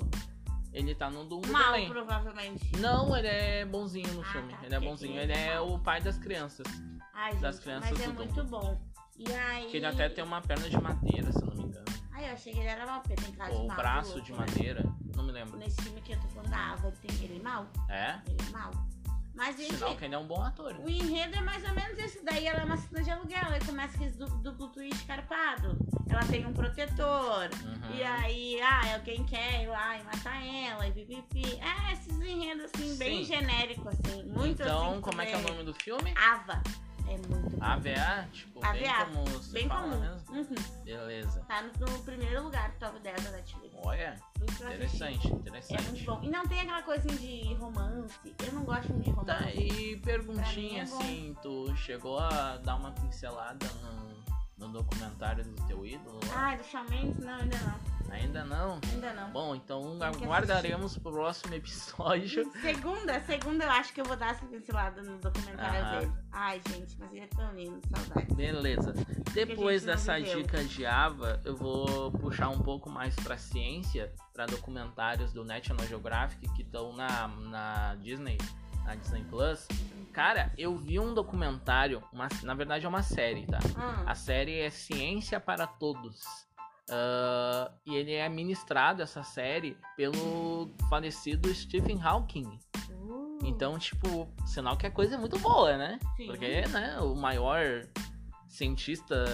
Ele 0.74 0.94
tá 0.96 1.10
no 1.10 1.24
Dumbo 1.24 1.48
Mal, 1.50 1.66
também. 1.66 1.88
provavelmente. 1.90 2.76
Não, 2.78 3.16
ele 3.16 3.28
é 3.28 3.64
bonzinho 3.66 4.12
no 4.14 4.22
Ah, 4.22 4.26
filme. 4.26 4.54
tá, 4.54 4.66
ele 4.66 4.76
é 4.76 4.80
bonzinho. 4.80 5.20
ele 5.20 5.32
é 5.32 5.48
é 5.50 5.56
mal. 5.56 5.74
o 5.74 5.80
pai 5.80 6.02
das 6.02 6.18
crianças. 6.18 6.66
Ai, 7.14 7.36
Das 7.36 7.56
gente, 7.56 7.64
crianças 7.64 7.92
mas 7.92 8.02
é 8.02 8.08
do 8.08 8.14
muito 8.14 8.44
bom. 8.46 8.82
E 9.16 9.32
aí. 9.32 9.68
Que 9.70 9.78
ele 9.78 9.86
até 9.86 10.10
tem 10.10 10.24
uma 10.24 10.42
perna 10.42 10.68
de 10.68 10.82
madeira, 10.82 11.32
se 11.32 11.40
eu 11.42 11.48
não 11.48 11.56
me 11.58 11.64
engano. 11.66 11.86
Ai, 12.12 12.28
eu 12.30 12.34
achei 12.34 12.52
que 12.54 12.60
ele 12.60 12.68
era 12.70 13.00
porque 13.00 13.16
tem 13.16 13.32
cara 13.34 13.52
de 13.52 13.58
Ou 13.58 13.68
mal. 13.68 13.78
braço 13.78 14.20
de 14.22 14.34
madeira. 14.34 14.84
Não 15.16 15.24
me 15.24 15.32
lembro. 15.32 15.58
Nesse 15.58 15.82
filme 15.82 16.02
que 16.02 16.14
eu 16.14 16.20
tô 16.20 16.28
falando 16.30 16.50
da 16.50 16.74
Ava, 16.74 16.88
ele, 16.88 16.98
tem, 16.98 17.24
ele 17.26 17.40
é 17.40 17.44
mal. 17.44 17.68
É? 17.90 18.20
Ele 18.28 18.38
é 18.48 18.52
mal. 18.52 18.72
Mas, 19.36 19.58
gente, 19.58 19.74
Sinal 19.74 19.96
que 19.96 20.06
ele 20.06 20.14
é 20.14 20.18
um 20.20 20.28
bom 20.28 20.44
ator. 20.44 20.76
o 20.80 20.88
enredo 20.88 21.36
é 21.36 21.42
mais 21.42 21.64
ou 21.68 21.74
menos 21.74 21.98
esse. 21.98 22.24
Daí 22.24 22.46
ela 22.46 22.60
é 22.62 22.66
uma 22.66 22.78
cena 22.78 23.02
de 23.02 23.10
aluguel. 23.10 23.46
Aí 23.50 23.60
começa 23.66 23.98
com 23.98 24.04
esse 24.04 24.16
du- 24.16 24.38
duplo 24.38 24.68
twist 24.68 25.04
carpado. 25.08 25.76
Ela 26.08 26.24
tem 26.26 26.46
um 26.46 26.54
protetor. 26.54 27.50
Uhum. 27.64 27.96
E 27.96 28.04
aí, 28.04 28.62
ah, 28.62 28.94
alguém 28.94 29.24
quer 29.26 29.64
ir 29.64 29.68
lá 29.70 29.98
e 29.98 30.04
matar 30.04 30.46
ela. 30.46 30.88
E 30.88 30.92
pipipi. 30.92 31.60
É, 31.60 31.94
esses 31.94 32.16
enredos 32.22 32.66
assim, 32.66 32.96
bem 32.98 33.26
Sim. 33.26 33.34
genérico, 33.34 33.90
assim. 33.90 34.22
Muito 34.24 34.62
Então, 34.62 34.92
assim. 34.92 35.02
como 35.02 35.22
é 35.22 35.26
que 35.26 35.34
é 35.34 35.38
o 35.38 35.42
nome 35.42 35.64
do 35.64 35.74
filme? 35.74 36.14
Ava. 36.16 36.62
É 37.14 37.18
muito 37.28 37.58
bom. 37.58 37.64
AVA? 37.64 38.28
Tipo, 38.32 38.60
bem 38.60 38.88
AVA, 38.90 39.06
como 39.06 39.26
você 39.26 39.54
Bem 39.54 39.68
fala 39.68 39.82
comum. 39.90 40.00
mesmo? 40.00 40.34
Uhum. 40.36 40.84
Beleza. 40.84 41.40
Tá 41.48 41.62
no, 41.62 41.86
no 41.86 42.00
primeiro 42.04 42.44
lugar, 42.44 42.72
top 42.80 43.00
10 43.00 43.24
da 43.24 43.32
Netflix. 43.32 43.76
Olha, 43.84 44.20
assisti. 44.42 44.64
interessante, 44.64 45.28
É 45.28 45.30
muito 45.30 45.42
interessante. 45.48 46.04
bom. 46.06 46.20
E 46.24 46.30
não 46.30 46.44
tem 46.48 46.62
aquela 46.62 46.82
coisinha 46.84 47.16
de 47.16 47.54
romance. 47.56 48.36
Eu 48.46 48.54
não 48.54 48.64
gosto 48.64 48.90
muito 48.92 49.06
de 49.06 49.12
romance. 49.12 49.44
Tá, 49.44 49.52
e 49.54 49.98
perguntinha 49.98 50.80
é 50.80 50.84
assim, 50.84 51.36
tu 51.42 51.76
chegou 51.76 52.20
a 52.20 52.58
dar 52.58 52.76
uma 52.76 52.92
pincelada 52.92 53.68
no, 54.58 54.68
no 54.68 54.74
documentário 54.74 55.44
do 55.44 55.56
teu 55.68 55.86
ídolo? 55.86 56.20
Ai, 56.34 56.58
do 56.58 56.64
Shawn 56.64 56.86
Mendes? 56.90 57.18
Não, 57.20 57.36
ainda 57.36 57.58
não. 57.60 57.93
Ainda 58.14 58.46
não? 58.46 58.80
Ainda 58.92 59.14
não. 59.14 59.32
Bom, 59.32 59.56
então 59.56 59.98
aguardaremos 60.02 60.98
pro 60.98 61.12
próximo 61.12 61.54
episódio. 61.56 62.52
Segunda, 62.62 63.20
segunda 63.22 63.66
eu 63.66 63.72
acho 63.72 63.92
que 63.94 64.02
eu 64.02 64.06
vou 64.06 64.16
dar 64.16 64.32
essa 64.32 64.46
pincelada 64.46 65.02
no 65.02 65.18
documentário 65.18 65.82
Aham. 65.82 66.00
dele. 66.00 66.12
Ai, 66.32 66.62
gente, 66.70 66.96
mas 67.00 67.12
ele 67.12 67.22
é 67.22 67.28
tão 67.28 67.54
lindo, 67.54 67.82
saudade. 67.90 68.34
Beleza. 68.36 68.94
Depois 69.34 69.84
dessa 69.84 70.20
dica 70.20 70.64
de 70.64 70.86
Ava, 70.86 71.42
eu 71.44 71.56
vou 71.56 72.12
puxar 72.12 72.50
um 72.50 72.60
pouco 72.60 72.90
mais 72.90 73.16
pra 73.16 73.38
ciência, 73.38 74.14
pra 74.32 74.46
documentários 74.46 75.34
do 75.34 75.44
National 75.44 75.88
Geographic 75.88 76.48
que 76.54 76.62
estão 76.62 76.94
na, 76.94 77.28
na 77.28 77.96
Disney, 77.96 78.38
na 78.86 78.96
Disney 78.96 79.24
Plus. 79.24 79.68
Cara, 80.12 80.54
eu 80.56 80.78
vi 80.78 81.00
um 81.00 81.14
documentário, 81.14 82.04
uma, 82.14 82.28
na 82.44 82.54
verdade 82.54 82.86
é 82.86 82.90
uma 82.90 83.02
série, 83.02 83.48
tá? 83.48 83.58
Hum. 83.58 84.04
A 84.06 84.14
série 84.14 84.60
é 84.60 84.70
Ciência 84.70 85.40
para 85.40 85.66
Todos. 85.66 86.22
Ah, 86.90 87.72
e 87.86 87.96
ele 87.96 88.14
é 88.14 88.28
ministrado, 88.30 89.02
essa 89.02 89.24
série, 89.24 89.78
pelo 89.96 90.70
falecido 90.90 91.54
Stephen 91.54 92.02
Hawking. 92.02 92.60
Uh, 92.92 93.38
Então, 93.46 93.78
tipo, 93.80 94.28
sinal 94.46 94.78
que 94.78 94.86
a 94.88 94.92
coisa 94.92 95.16
é 95.16 95.18
muito 95.18 95.38
boa, 95.40 95.78
né? 95.78 96.00
sim. 96.16 96.28
Porque, 96.28 96.62
né, 96.68 97.00
o 97.00 97.14
maior 97.16 97.86
cientista 98.48 99.26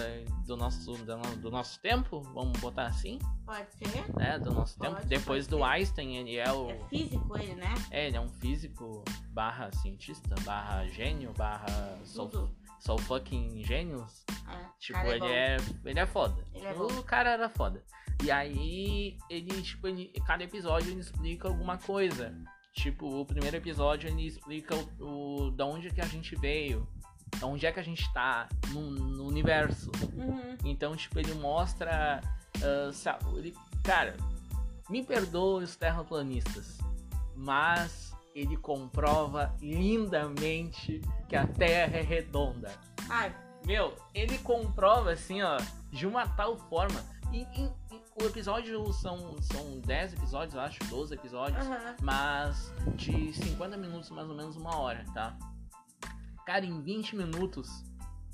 do 0.46 0.56
nosso, 0.56 0.92
do, 0.94 1.16
no- 1.16 1.36
do 1.36 1.50
nosso 1.50 1.78
tempo, 1.80 2.20
vamos 2.34 2.58
botar 2.58 2.86
assim, 2.86 3.18
Pode 3.44 3.66
ser. 3.74 4.16
né? 4.16 4.38
Do 4.38 4.50
nosso 4.52 4.78
Pode, 4.78 4.94
tempo. 4.94 5.06
Depois 5.06 5.46
do 5.46 5.58
ser. 5.58 5.62
Einstein, 5.64 6.16
ele 6.16 6.36
é 6.36 6.50
o. 6.50 6.70
É 6.70 6.78
físico 6.88 7.36
ele, 7.38 7.54
né? 7.54 7.74
É, 7.90 8.06
ele 8.06 8.16
é 8.16 8.20
um 8.20 8.28
físico 8.30 9.04
barra 9.28 9.70
cientista, 9.82 10.34
barra 10.42 10.86
gênio, 10.86 11.32
barra 11.36 11.66
sou, 12.04 12.30
Tudo. 12.80 12.84
sou 12.84 12.98
fucking 12.98 13.62
gênios. 13.64 14.24
É, 14.48 14.70
Tipo, 14.78 14.98
é 15.00 15.10
ele 15.10 15.20
bom. 15.20 15.26
é. 15.26 15.56
Ele 15.84 16.00
é 16.00 16.06
foda. 16.06 16.44
Ele 16.54 16.66
é 16.66 16.72
o 16.72 17.02
cara 17.02 17.30
era 17.30 17.48
foda. 17.48 17.82
E 18.22 18.30
aí, 18.30 19.16
ele, 19.30 19.62
tipo, 19.62 19.86
ele, 19.88 20.12
cada 20.26 20.44
episódio 20.44 20.90
ele 20.90 21.00
explica 21.00 21.48
alguma 21.48 21.78
coisa. 21.78 22.34
Tipo, 22.74 23.20
o 23.20 23.24
primeiro 23.26 23.56
episódio 23.56 24.08
ele 24.08 24.26
explica 24.26 24.74
o, 24.98 25.46
o 25.46 25.50
da 25.50 25.64
onde 25.66 25.90
que 25.90 26.00
a 26.00 26.06
gente 26.06 26.34
veio, 26.36 26.86
da 27.38 27.46
onde 27.46 27.66
é 27.66 27.72
que 27.72 27.80
a 27.80 27.82
gente 27.82 28.10
tá 28.12 28.48
no, 28.68 28.90
no 28.90 29.26
universo. 29.26 29.90
Uhum. 30.14 30.56
Então, 30.64 30.94
tipo, 30.96 31.18
ele 31.18 31.32
mostra. 31.34 32.20
ah, 32.62 32.92
sa- 32.92 33.18
ele, 33.36 33.54
cara, 33.82 34.16
me 34.88 35.02
perdoe 35.02 35.64
os 35.64 35.74
terraplanistas, 35.76 36.78
mas 37.34 38.09
ele 38.34 38.56
comprova 38.56 39.54
lindamente 39.60 41.00
que 41.28 41.36
a 41.36 41.46
Terra 41.46 41.96
é 41.98 42.02
redonda. 42.02 42.70
Ai, 43.08 43.34
Meu, 43.66 43.94
ele 44.14 44.38
comprova 44.38 45.12
assim, 45.12 45.42
ó, 45.42 45.58
de 45.92 46.06
uma 46.06 46.26
tal 46.28 46.56
forma. 46.56 47.04
E, 47.32 47.42
e- 47.42 47.70
e 47.92 48.22
o 48.22 48.26
episódio 48.26 48.90
são, 48.92 49.36
são 49.42 49.80
10 49.80 50.14
episódios, 50.14 50.54
eu 50.54 50.60
acho, 50.60 50.78
12 50.88 51.14
episódios, 51.14 51.66
aham. 51.66 51.96
mas 52.02 52.72
de 52.96 53.32
50 53.34 53.76
minutos, 53.76 54.08
mais 54.10 54.28
ou 54.28 54.34
menos 54.34 54.56
uma 54.56 54.76
hora, 54.78 55.04
tá? 55.12 55.36
Cara, 56.46 56.64
em 56.64 56.80
20 56.80 57.16
minutos, 57.16 57.84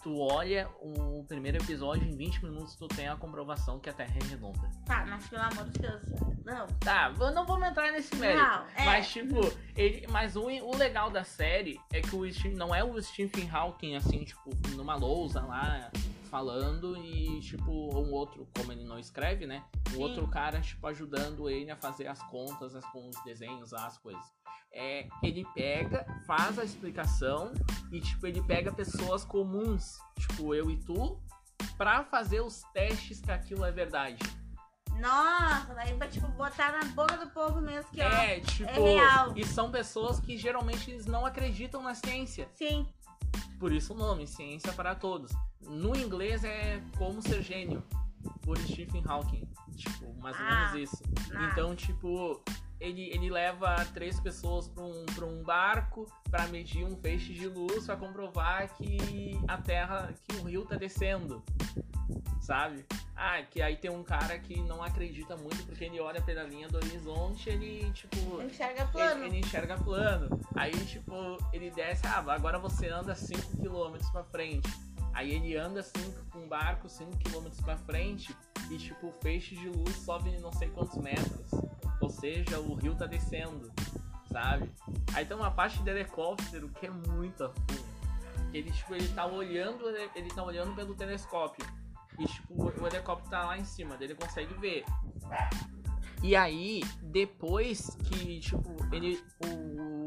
tu 0.07 0.21
olha 0.21 0.71
o 0.81 1.25
primeiro 1.27 1.59
episódio, 1.59 2.09
em 2.09 2.17
20 2.17 2.45
minutos 2.45 2.77
tu 2.77 2.87
tem 2.87 3.09
a 3.09 3.17
comprovação 3.17 3.81
que 3.81 3.91
a 3.91 3.93
Terra 3.93 4.15
é 4.15 4.25
redonda. 4.29 4.71
Tá, 4.85 5.05
mas 5.05 5.27
pelo 5.27 5.43
amor 5.43 5.65
de 5.69 5.81
Deus. 5.81 6.01
Não. 6.45 6.65
Tá, 6.79 7.13
eu 7.19 7.33
não 7.33 7.45
vou 7.45 7.59
entrar 7.65 7.91
nesse 7.91 8.15
mérito. 8.15 8.41
Não, 8.41 8.67
é. 8.77 8.85
Mas, 8.85 9.09
tipo, 9.09 9.41
ele, 9.75 10.07
mas 10.07 10.37
o, 10.37 10.43
o 10.45 10.77
legal 10.77 11.11
da 11.11 11.25
série 11.25 11.81
é 11.93 12.01
que 12.01 12.15
o 12.15 12.33
Stephen, 12.33 12.55
não 12.55 12.73
é 12.73 12.85
o 12.85 13.03
Stephen 13.03 13.51
Hawking, 13.51 13.97
assim, 13.97 14.23
tipo, 14.23 14.53
numa 14.77 14.95
lousa 14.95 15.41
lá, 15.41 15.91
falando 16.31 16.97
e, 16.99 17.41
tipo, 17.41 17.73
um 17.73 18.13
outro, 18.13 18.47
como 18.57 18.71
ele 18.71 18.85
não 18.85 19.01
escreve, 19.01 19.45
né? 19.45 19.65
Um 19.89 19.95
Sim. 19.95 20.03
outro 20.03 20.29
cara, 20.29 20.61
tipo, 20.61 20.87
ajudando 20.87 21.51
ele 21.51 21.69
a 21.69 21.77
fazer 21.77 22.07
as 22.07 22.23
contas, 22.31 22.77
as, 22.77 22.87
com 22.93 23.09
os 23.09 23.25
desenhos, 23.25 23.75
as 23.75 23.99
coisas. 23.99 24.36
É, 24.79 25.09
ele 25.23 25.47
pega, 25.55 26.05
faz 26.27 26.59
a 26.59 26.65
explicação 26.65 27.51
e, 27.91 27.99
tipo, 27.99 28.27
ele 28.27 28.43
pega 28.43 28.71
pessoas 28.71 29.25
comuns, 29.25 29.97
tipo, 30.19 30.55
eu 30.55 30.71
e 30.71 30.77
tu, 30.77 31.19
pra 31.79 32.05
fazer 32.05 32.43
os 32.43 32.61
testes 32.75 33.21
que 33.23 33.31
aquilo 33.31 33.65
é 33.65 33.73
verdade. 33.73 34.19
Nossa, 35.01 35.75
daí 35.75 35.95
pra 35.95 36.09
tipo 36.09 36.27
botar 36.29 36.73
na 36.73 36.85
boca 36.93 37.17
do 37.19 37.31
povo 37.31 37.61
mesmo 37.61 37.91
que 37.91 38.01
ó. 38.01 38.05
É, 38.05 38.41
tipo, 38.41 38.69
é 38.69 38.95
real. 38.95 39.33
e 39.37 39.45
são 39.47 39.71
pessoas 39.71 40.19
que 40.21 40.37
geralmente 40.39 40.91
eles 40.91 41.07
não 41.07 41.25
acreditam 41.27 41.83
na 41.83 41.95
ciência. 41.95 42.49
Sim. 42.55 42.87
Por 43.59 43.73
isso 43.73 43.93
o 43.95 43.97
nome, 43.97 44.27
Ciência 44.27 44.73
para 44.73 44.95
Todos. 44.95 45.33
No 45.63 45.95
inglês 45.97 46.45
é 46.45 46.83
Como 46.99 47.21
Ser 47.23 47.43
Gênio, 47.43 47.83
por 48.43 48.59
Stephen 48.59 49.03
Hawking. 49.07 49.49
Tipo, 49.77 50.15
mais 50.21 50.37
ou 50.39 50.45
Ah, 50.47 50.71
menos 50.73 50.91
isso. 50.93 51.03
Ah, 51.35 51.49
Então, 51.53 51.75
tipo, 51.75 52.43
ele, 52.81 53.11
ele 53.11 53.31
leva 53.31 53.85
três 53.95 54.21
pessoas 54.21 54.69
pra 54.69 54.85
um, 54.85 55.07
pra 55.15 55.25
um 55.25 55.43
barco 55.43 56.07
pra 56.31 56.47
medir 56.49 56.85
um 56.85 56.97
feixe 56.97 57.33
de 57.33 57.49
luz 57.49 57.87
pra 57.87 57.97
comprovar 57.97 58.75
que 58.77 59.39
a 59.49 59.57
Terra, 59.57 60.13
que 60.25 60.37
o 60.37 60.45
rio 60.45 60.65
tá 60.65 60.77
descendo. 60.77 61.43
Sabe? 62.41 62.87
Ah, 63.17 63.43
que 63.43 63.61
aí 63.61 63.77
tem 63.77 63.91
um 63.91 64.05
cara 64.05 64.39
que 64.39 64.61
não 64.61 64.81
acredita 64.81 65.37
muito 65.37 65.65
porque 65.65 65.85
ele 65.85 65.99
olha 65.99 66.23
pela 66.23 66.45
linha 66.45 66.69
do 66.69 66.77
horizonte 66.77 67.49
ele, 67.49 67.91
tipo. 67.93 68.41
Enxerga 68.41 68.87
plano. 68.87 69.25
Ele, 69.25 69.37
ele 69.37 69.39
enxerga 69.41 69.77
plano. 69.77 70.41
Aí, 70.55 70.73
tipo, 70.87 71.13
ele 71.53 71.71
desce, 71.71 72.07
ah, 72.07 72.25
agora 72.29 72.59
você 72.59 72.89
anda 72.89 73.15
5km 73.15 74.13
pra 74.13 74.23
frente. 74.23 74.69
Aí 75.17 75.33
ele 75.33 75.57
anda 75.57 75.81
assim 75.81 76.15
com 76.31 76.41
um 76.41 76.47
barco 76.47 76.89
5km 76.89 77.65
pra 77.65 77.79
frente 77.79 78.37
e 78.71 78.77
tipo 78.77 79.07
o 79.07 79.13
feixe 79.23 79.57
de 79.57 79.67
luz 79.67 79.97
sobe 79.97 80.31
não 80.41 80.53
sei 80.53 80.69
quantos 80.69 80.99
metros. 80.99 81.51
Ou 82.07 82.11
seja, 82.11 82.61
o 82.61 82.75
rio 82.75 82.95
tá 82.95 83.05
descendo, 83.05 83.73
sabe? 84.31 84.71
Aí 85.13 85.27
tem 85.27 85.37
uma 85.37 85.51
parte 85.51 85.83
do 85.83 85.91
helicóptero 85.91 86.69
que 86.69 86.87
é 86.87 86.91
muito 86.91 87.43
a 87.43 87.49
fundo. 87.49 87.85
Que 88.53 88.59
ele, 88.59 88.71
tipo, 88.71 88.95
ele 88.95 89.09
tá 89.09 89.27
olhando, 89.27 89.89
ele 90.15 90.29
tá 90.29 90.45
olhando 90.45 90.73
pelo 90.77 90.95
telescópio. 90.95 91.67
E 92.17 92.25
tipo, 92.25 92.63
o 92.63 92.87
helicóptero 92.87 93.29
tá 93.29 93.45
lá 93.45 93.59
em 93.59 93.65
cima, 93.65 93.97
dele 93.97 94.15
consegue 94.15 94.55
ver. 94.55 94.85
E 96.23 96.37
aí, 96.37 96.85
depois 97.03 97.97
que, 98.05 98.39
tipo, 98.39 98.77
ele. 98.93 99.21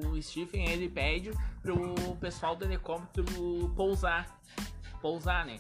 O 0.08 0.22
Stephen 0.22 0.70
ele 0.70 0.88
pede 0.88 1.32
pro 1.62 2.16
pessoal 2.16 2.56
do 2.56 2.64
helicóptero 2.64 3.74
pousar 3.76 4.40
pousar, 5.02 5.46
né? 5.46 5.60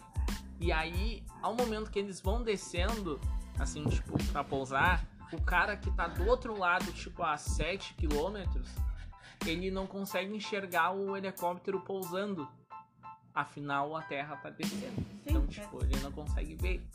E 0.59 0.71
aí, 0.71 1.21
ao 1.41 1.53
momento 1.53 1.91
que 1.91 1.99
eles 1.99 2.21
vão 2.21 2.43
descendo, 2.43 3.19
assim, 3.57 3.83
tipo, 3.85 4.17
pra 4.31 4.43
pousar, 4.43 5.05
o 5.31 5.41
cara 5.41 5.77
que 5.77 5.91
tá 5.91 6.07
do 6.07 6.27
outro 6.27 6.57
lado, 6.57 6.91
tipo, 6.93 7.23
a 7.23 7.37
7 7.37 7.93
quilômetros, 7.93 8.67
ele 9.45 9.71
não 9.71 9.85
consegue 9.87 10.35
enxergar 10.35 10.91
o 10.91 11.15
helicóptero 11.15 11.79
pousando. 11.81 12.47
Afinal, 13.33 13.95
a 13.95 14.01
Terra 14.01 14.35
tá 14.37 14.49
descendo. 14.49 14.95
Sim, 14.95 15.21
então, 15.25 15.43
é. 15.43 15.47
tipo, 15.47 15.83
ele 15.83 15.99
não 15.99 16.11
consegue 16.11 16.55
ver. 16.55 16.85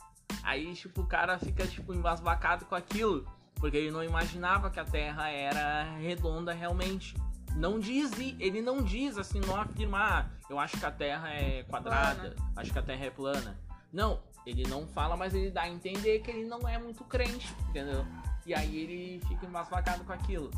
Aí, 0.43 0.73
tipo, 0.73 1.01
o 1.01 1.07
cara 1.07 1.39
fica, 1.39 1.65
tipo, 1.65 1.93
embasbacado 1.93 2.65
com 2.65 2.75
aquilo. 2.75 3.25
Porque 3.55 3.77
ele 3.77 3.91
não 3.91 4.03
imaginava 4.03 4.69
que 4.69 4.79
a 4.79 4.85
Terra 4.85 5.29
era 5.29 5.83
redonda 5.95 6.53
realmente. 6.53 7.15
Não 7.55 7.79
diz, 7.79 8.11
ele 8.19 8.61
não 8.61 8.83
diz 8.83 9.17
assim, 9.17 9.39
não 9.39 9.55
afirma, 9.55 9.97
ah, 9.97 10.25
eu 10.49 10.59
acho 10.59 10.77
que 10.77 10.85
a 10.85 10.91
Terra 10.91 11.29
é 11.29 11.63
quadrada, 11.63 12.35
acho 12.53 12.71
que 12.71 12.77
a 12.77 12.81
Terra 12.81 13.05
é 13.05 13.09
plana. 13.09 13.57
Não, 13.93 14.19
ele 14.45 14.63
não 14.67 14.87
fala, 14.87 15.17
mas 15.17 15.33
ele 15.33 15.49
dá 15.49 15.63
a 15.63 15.69
entender 15.69 16.19
que 16.19 16.31
ele 16.31 16.45
não 16.45 16.67
é 16.67 16.77
muito 16.77 17.03
crente, 17.03 17.53
entendeu? 17.69 18.05
E 18.45 18.53
aí 18.53 18.77
ele 18.77 19.21
fica 19.27 19.45
embasbacado 19.45 20.03
com 20.03 20.13
aquilo. 20.13 20.51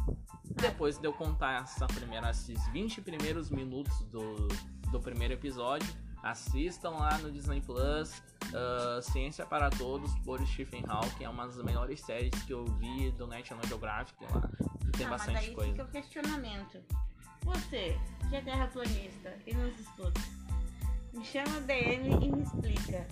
Depois 0.43 0.97
de 0.97 1.07
eu 1.07 1.13
contar 1.13 1.63
essa 1.63 1.87
primeira, 1.87 2.29
esses 2.31 2.67
20 2.69 3.01
primeiros 3.01 3.49
minutos 3.49 3.97
do, 4.05 4.47
do 4.91 4.99
primeiro 4.99 5.33
episódio, 5.33 5.87
assistam 6.21 6.89
lá 6.91 7.17
no 7.19 7.31
Disney 7.31 7.61
Plus, 7.61 8.21
uh, 8.47 9.01
Ciência 9.01 9.45
para 9.45 9.69
Todos, 9.69 10.13
por 10.19 10.45
Stephen 10.47 10.83
Hawking, 10.87 11.23
é 11.23 11.29
uma 11.29 11.45
das 11.45 11.61
melhores 11.63 12.01
séries 12.01 12.33
que 12.43 12.51
eu 12.51 12.65
vi 12.65 13.11
do 13.11 13.27
National 13.27 13.65
Geographic 13.67 14.21
lá. 14.33 14.49
Tem 14.97 15.05
Ah, 15.05 15.09
mas 15.11 15.21
bastante 15.21 15.37
aí 15.37 15.55
coisa. 15.55 15.71
fica 15.71 15.83
o 15.83 15.87
questionamento. 15.87 16.83
Você, 17.43 17.97
que 18.29 18.35
é 18.35 18.41
terraplanista 18.41 19.37
e 19.45 19.53
nos 19.53 19.79
estuda, 19.79 20.19
me 21.13 21.23
chama 21.23 21.61
DM 21.61 22.09
e 22.25 22.29
me 22.29 22.41
explica 22.41 23.07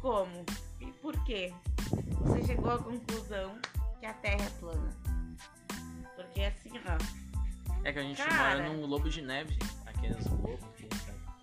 como 0.00 0.44
e 0.80 0.86
por 0.92 1.14
que 1.24 1.52
você 2.20 2.44
chegou 2.44 2.70
à 2.70 2.78
conclusão 2.78 3.58
que 4.00 4.06
a 4.06 4.14
Terra 4.14 4.44
é 4.44 4.50
plana. 4.60 4.96
Porque 6.16 6.42
assim, 6.42 6.72
ó, 6.86 7.84
É 7.84 7.92
que 7.92 7.98
a 7.98 8.02
gente 8.02 8.22
Cara. 8.22 8.56
mora 8.56 8.68
num 8.68 8.86
globo 8.86 9.08
de 9.08 9.22
neve, 9.22 9.58
aqueles 9.86 10.26
globos 10.26 10.64
que 10.76 10.88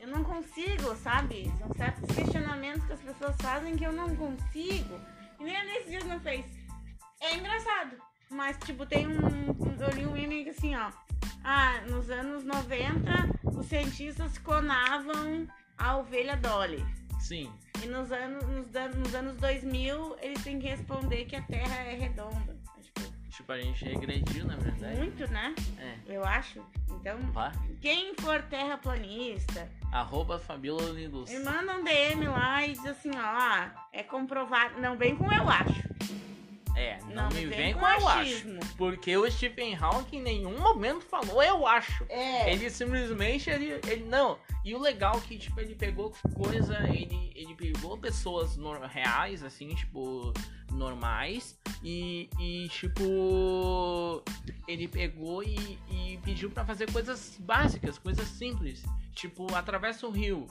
eu 0.06 0.08
não 0.12 0.24
consigo, 0.24 0.96
sabe? 0.98 1.52
São 1.58 1.74
certos 1.74 2.16
questionamentos 2.16 2.86
que 2.86 2.94
as 2.94 3.00
pessoas 3.00 3.36
fazem 3.42 3.76
que 3.76 3.84
eu 3.84 3.92
não 3.92 4.16
consigo. 4.16 5.00
E 5.40 5.44
nem 5.44 5.66
nesses 5.66 5.90
dias 5.90 6.04
não 6.04 6.20
fez. 6.20 6.46
É 7.20 7.36
engraçado. 7.36 7.98
Mas, 8.30 8.56
tipo, 8.60 8.86
tem 8.86 9.08
um. 9.08 9.48
Eu 9.80 9.90
li 9.92 10.06
um 10.06 10.50
assim, 10.50 10.76
ó. 10.76 10.92
Ah, 11.44 11.82
nos 11.90 12.10
anos 12.12 12.44
90, 12.44 13.10
os 13.58 13.66
cientistas 13.66 14.38
clonavam 14.38 15.48
a 15.78 15.98
ovelha 15.98 16.38
Dolly. 16.38 16.86
Sim, 17.26 17.52
E 17.84 17.88
nos 17.88 18.12
anos, 18.12 18.48
nos, 18.48 18.68
dan- 18.68 18.90
nos 18.90 19.16
anos 19.16 19.36
2000, 19.38 20.16
eles 20.22 20.44
têm 20.44 20.60
que 20.60 20.68
responder 20.68 21.26
que 21.26 21.36
a 21.36 21.42
Terra 21.42 21.76
é 21.78 21.96
redonda. 21.96 22.56
Tipo, 22.80 23.02
tipo, 23.32 23.52
a 23.52 23.60
gente 23.60 23.84
regrediu, 23.84 24.46
na 24.46 24.56
verdade. 24.58 24.96
muito, 24.98 25.28
né? 25.32 25.56
É. 25.80 25.96
Eu 26.06 26.24
acho. 26.24 26.64
Então, 26.92 27.18
Vá. 27.34 27.52
quem 27.82 28.14
for 28.16 28.44
terraplanista, 28.44 29.68
Arroba 29.92 30.38
Fabiola 30.38 30.84
Linus. 30.92 31.32
Me 31.32 31.40
manda 31.40 31.78
um 31.78 31.84
DM 31.84 32.28
lá 32.28 32.64
e 32.66 32.74
diz 32.74 32.86
assim, 32.86 33.10
ó, 33.16 33.70
é 33.92 34.04
comprovado. 34.04 34.80
Não 34.80 34.96
vem 34.96 35.16
com 35.16 35.26
eu 35.32 35.50
acho. 35.50 35.85
É, 36.76 37.00
não, 37.14 37.30
me 37.30 37.46
vem 37.46 37.74
com, 37.74 37.88
eu 37.88 38.08
acho. 38.08 38.48
Porque 38.78 39.16
o 39.16 39.30
Stephen 39.32 39.76
Hawking 39.76 40.18
em 40.18 40.22
nenhum 40.22 40.60
momento 40.60 41.06
falou 41.06 41.42
eu 41.42 41.66
acho. 41.66 42.06
É. 42.10 42.52
Ele 42.52 42.70
simplesmente, 42.70 43.50
ele, 43.50 43.80
ele 43.88 44.04
não. 44.04 44.38
E 44.64 44.76
o 44.76 44.80
legal 44.80 45.16
é 45.18 45.22
que, 45.22 45.38
tipo, 45.38 45.60
ele 45.60 45.74
pegou 45.74 46.12
coisa, 46.34 46.78
ele, 46.90 47.32
ele 47.34 47.56
pegou 47.56 47.98
pessoas 47.98 48.58
reais, 48.92 49.42
assim, 49.42 49.70
tipo, 49.70 50.34
normais, 50.72 51.58
e, 51.84 52.30
e 52.40 52.68
tipo, 52.70 54.24
ele 54.68 54.88
pegou 54.88 55.44
e, 55.44 55.80
e 55.90 56.20
pediu 56.24 56.50
pra 56.52 56.66
fazer 56.66 56.92
coisas 56.92 57.38
básicas, 57.40 57.98
coisas 57.98 58.28
simples. 58.28 58.84
Tipo, 59.14 59.54
atravessa 59.56 60.06
o 60.06 60.12
rio. 60.12 60.48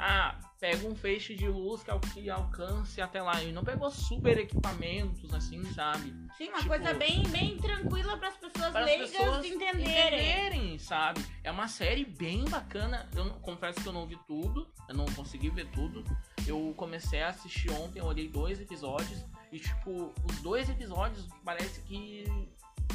Ah, 0.00 0.38
pega 0.60 0.86
um 0.86 0.94
feixe 0.94 1.34
de 1.34 1.48
luz 1.48 1.82
que, 1.82 1.90
al- 1.90 1.98
que 2.00 2.30
alcance 2.30 3.00
até 3.00 3.20
lá. 3.20 3.40
Ele 3.42 3.52
não 3.52 3.64
pegou 3.64 3.90
super 3.90 4.38
equipamentos, 4.38 5.32
assim, 5.34 5.62
sabe? 5.72 6.14
Sim, 6.36 6.48
uma 6.48 6.58
tipo, 6.58 6.68
coisa 6.68 6.94
bem, 6.94 7.22
bem 7.28 7.56
tranquila 7.58 8.16
para 8.16 8.28
as 8.28 8.36
pessoas 8.36 8.74
leigas 8.84 9.10
pessoas 9.10 9.44
entenderem. 9.44 9.82
entenderem, 9.82 10.78
sabe? 10.78 11.24
É 11.42 11.50
uma 11.50 11.66
série 11.68 12.04
bem 12.04 12.44
bacana. 12.44 13.08
Eu 13.14 13.24
não- 13.24 13.40
confesso 13.40 13.80
que 13.80 13.88
eu 13.88 13.92
não 13.92 14.06
vi 14.06 14.16
tudo, 14.26 14.68
eu 14.88 14.94
não 14.94 15.06
consegui 15.06 15.50
ver 15.50 15.66
tudo. 15.70 16.04
Eu 16.46 16.72
comecei 16.76 17.22
a 17.22 17.28
assistir 17.28 17.70
ontem, 17.72 17.98
eu 17.98 18.04
olhei 18.06 18.28
dois 18.28 18.60
episódios 18.60 19.24
e 19.52 19.58
tipo, 19.58 20.12
os 20.28 20.40
dois 20.40 20.68
episódios 20.70 21.26
parece 21.44 21.80
que 21.82 22.24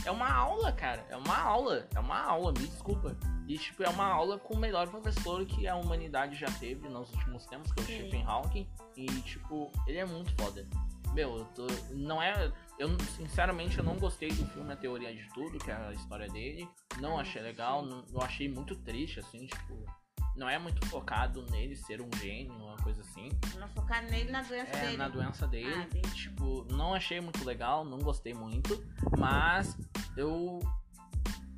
é 0.05 0.11
uma 0.11 0.31
aula, 0.31 0.71
cara. 0.71 1.05
É 1.09 1.17
uma 1.17 1.37
aula, 1.37 1.87
é 1.95 1.99
uma 1.99 2.19
aula, 2.19 2.51
me 2.51 2.67
desculpa. 2.67 3.15
E 3.47 3.57
tipo, 3.57 3.83
é 3.83 3.89
uma 3.89 4.05
aula 4.05 4.39
com 4.39 4.53
o 4.53 4.57
melhor 4.57 4.87
professor 4.87 5.45
que 5.45 5.67
a 5.67 5.75
humanidade 5.75 6.35
já 6.35 6.47
teve 6.59 6.87
nos 6.87 7.11
últimos 7.13 7.45
tempos, 7.45 7.71
que 7.71 7.79
é 7.79 7.83
o 7.83 7.85
Sim. 7.85 7.97
Stephen 7.99 8.23
Hawking. 8.25 8.67
E 8.95 9.05
tipo, 9.21 9.71
ele 9.87 9.97
é 9.97 10.05
muito 10.05 10.33
foda. 10.41 10.65
Meu, 11.13 11.37
eu 11.37 11.45
tô, 11.53 11.67
não 11.91 12.21
é. 12.21 12.51
Eu 12.79 12.89
sinceramente 13.17 13.77
eu 13.77 13.83
não 13.83 13.97
gostei 13.97 14.29
do 14.29 14.47
filme 14.47 14.71
A 14.73 14.75
Teoria 14.75 15.13
de 15.13 15.27
Tudo, 15.33 15.59
que 15.59 15.69
é 15.69 15.75
a 15.75 15.91
história 15.91 16.27
dele. 16.29 16.67
Não 16.99 17.19
Ah, 17.19 17.21
achei 17.21 17.41
legal, 17.41 17.85
não, 17.85 18.03
eu 18.11 18.21
achei 18.21 18.49
muito 18.49 18.75
triste, 18.77 19.19
assim, 19.19 19.45
tipo. 19.45 19.85
Não 20.35 20.49
é 20.49 20.57
muito 20.57 20.85
focado 20.87 21.45
nele 21.51 21.75
ser 21.75 22.01
um 22.01 22.09
gênio, 22.17 22.53
uma 22.53 22.75
coisa 22.77 23.01
assim. 23.01 23.29
Não 23.59 23.67
focar 23.69 24.01
nele 24.03 24.31
na 24.31 24.41
doença 24.41 24.75
É, 24.77 24.81
dele. 24.85 24.97
na 24.97 25.07
doença 25.07 25.47
dele. 25.47 25.73
Ah, 25.75 25.83
entendi. 25.83 26.13
tipo, 26.15 26.65
não 26.71 26.93
achei 26.93 27.21
muito 27.21 27.43
legal, 27.45 27.85
não 27.85 27.99
gostei 27.99 28.33
muito. 28.33 28.83
Mas 29.17 29.77
eu 30.17 30.59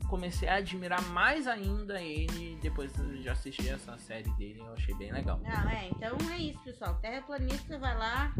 comecei 0.10 0.48
a 0.48 0.56
admirar 0.56 1.02
mais 1.10 1.48
ainda 1.48 2.00
ele 2.02 2.60
depois 2.62 2.92
de 2.94 3.28
assistir 3.28 3.70
essa 3.70 3.98
série 3.98 4.30
dele. 4.34 4.60
Eu 4.60 4.74
achei 4.74 4.94
bem 4.96 5.12
legal. 5.12 5.40
Não, 5.40 5.70
é, 5.70 5.88
então 5.90 6.16
é 6.32 6.38
isso, 6.38 6.60
pessoal. 6.64 6.96
Terraplanista 6.96 7.78
vai 7.80 7.98
lá, 7.98 8.34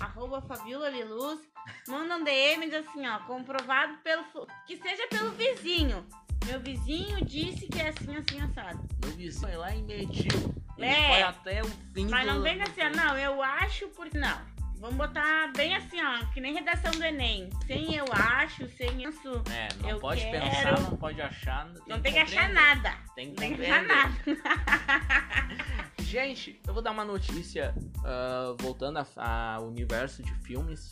arroba 0.00 0.40
Fabiola 0.42 0.88
Liluz, 0.88 1.40
manda 1.88 2.16
um 2.16 2.24
DM 2.24 2.66
e 2.66 2.70
diz 2.70 2.86
assim, 2.88 3.06
ó, 3.06 3.18
comprovado 3.20 3.96
pelo. 3.98 4.24
Que 4.66 4.76
seja 4.76 5.06
pelo 5.08 5.30
vizinho. 5.32 6.04
Meu 6.46 6.60
vizinho 6.60 7.24
disse 7.24 7.66
que 7.66 7.80
é 7.80 7.88
assim, 7.88 8.14
assim, 8.16 8.40
assado. 8.40 8.80
Meu 9.02 9.12
vizinho 9.16 9.40
foi 9.40 9.56
lá 9.56 9.74
e 9.74 9.82
mediu. 9.82 10.54
Ele 10.76 10.86
É. 10.86 11.08
foi 11.12 11.22
até 11.22 11.62
o 11.62 11.68
fim 11.94 12.08
Mas 12.08 12.26
do... 12.26 12.34
não 12.34 12.42
vem 12.42 12.60
assim, 12.60 12.80
ó, 12.82 12.90
não, 12.90 13.16
eu 13.18 13.42
acho 13.42 13.88
porque. 13.88 14.18
Não. 14.18 14.54
Vamos 14.80 14.96
botar 14.98 15.50
bem 15.56 15.74
assim, 15.74 15.96
ó, 16.02 16.26
que 16.34 16.40
nem 16.42 16.52
redação 16.52 16.90
do 16.90 17.02
Enem. 17.02 17.48
Sem 17.66 17.94
eu 17.94 18.04
acho, 18.12 18.68
sem 18.76 19.02
isso. 19.08 19.42
É, 19.50 19.68
não 19.80 19.88
Eu 19.88 19.98
pode 19.98 20.20
quero- 20.20 20.44
pensar, 20.44 20.80
não 20.80 20.96
pode 20.98 21.22
achar. 21.22 21.66
Não 21.86 22.00
tem 22.00 22.12
que 22.12 22.18
achar 22.18 22.50
nada. 22.50 22.92
Tem 23.14 23.30
que 23.30 23.36
tem 23.36 23.54
que 23.56 23.62
achar 23.64 23.82
nada. 23.82 24.14
Gente, 26.00 26.60
eu 26.66 26.74
vou 26.74 26.82
dar 26.82 26.90
uma 26.90 27.04
notícia 27.04 27.74
ah, 28.04 28.54
voltando 28.60 28.98
ao 29.16 29.66
universo 29.68 30.22
de 30.22 30.34
filmes. 30.42 30.90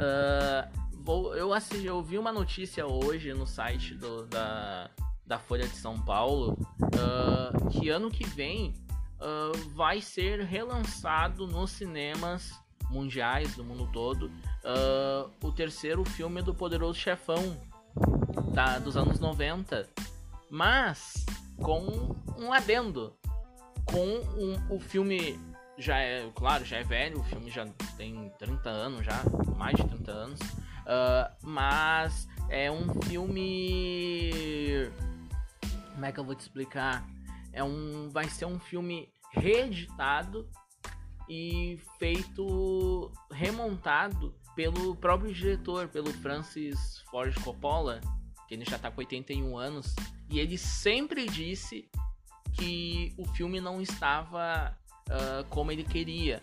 Vou, 0.00 0.68
eu, 1.06 1.52
assisti, 1.52 1.86
eu 1.86 2.02
vi 2.02 2.18
uma 2.18 2.32
notícia 2.32 2.86
hoje 2.86 3.32
no 3.34 3.46
site 3.46 3.94
do- 3.94 4.26
da, 4.26 4.90
da 5.26 5.38
Folha 5.38 5.66
de 5.68 5.76
São 5.76 6.00
Paulo 6.00 6.56
ah, 6.98 7.52
que 7.70 7.88
ano 7.88 8.10
que 8.10 8.24
vem 8.26 8.74
ah, 9.20 9.52
vai 9.74 10.00
ser 10.00 10.40
relançado 10.40 11.46
nos 11.46 11.70
cinemas 11.72 12.52
mundiais 12.90 13.54
do 13.56 13.64
mundo 13.64 13.88
todo 13.92 14.30
ah, 14.64 15.28
o 15.42 15.52
terceiro 15.52 16.04
filme 16.04 16.40
do 16.42 16.54
Poderoso 16.54 16.98
Chefão 16.98 17.56
da, 18.52 18.78
dos 18.78 18.96
anos 18.96 19.18
90. 19.20 19.88
Mas 20.50 21.24
com 21.56 22.14
um 22.38 22.52
adendo 22.52 23.12
com 23.86 24.04
um- 24.36 24.74
o 24.74 24.78
filme 24.80 25.38
já 25.76 25.98
é, 25.98 26.30
claro, 26.34 26.64
já 26.64 26.76
é 26.78 26.84
velho, 26.84 27.20
o 27.20 27.24
filme 27.24 27.50
já 27.50 27.66
tem 27.96 28.30
30 28.38 28.70
anos 28.70 29.04
já, 29.04 29.20
mais 29.56 29.74
de 29.76 29.84
30 29.84 30.10
anos. 30.12 30.38
Uh, 30.84 31.34
mas 31.42 32.28
é 32.48 32.70
um 32.70 33.00
filme. 33.02 34.30
Como 35.92 36.04
é 36.04 36.12
que 36.12 36.20
eu 36.20 36.24
vou 36.24 36.34
te 36.34 36.40
explicar? 36.40 37.06
É 37.52 37.62
um. 37.64 38.08
Vai 38.10 38.28
ser 38.28 38.44
um 38.44 38.58
filme 38.58 39.08
reeditado 39.32 40.48
e 41.28 41.78
feito. 41.98 43.10
remontado 43.30 44.34
pelo 44.54 44.94
próprio 44.94 45.32
diretor, 45.32 45.88
pelo 45.88 46.12
Francis 46.12 47.00
Ford 47.10 47.34
Coppola, 47.42 48.00
que 48.46 48.54
ele 48.54 48.64
já 48.64 48.78
tá 48.78 48.90
com 48.90 49.00
81 49.00 49.56
anos. 49.56 49.94
E 50.30 50.38
ele 50.38 50.56
sempre 50.56 51.26
disse 51.26 51.88
que 52.52 53.12
o 53.18 53.24
filme 53.24 53.60
não 53.60 53.80
estava 53.80 54.76
uh, 55.08 55.44
como 55.48 55.72
ele 55.72 55.84
queria. 55.84 56.42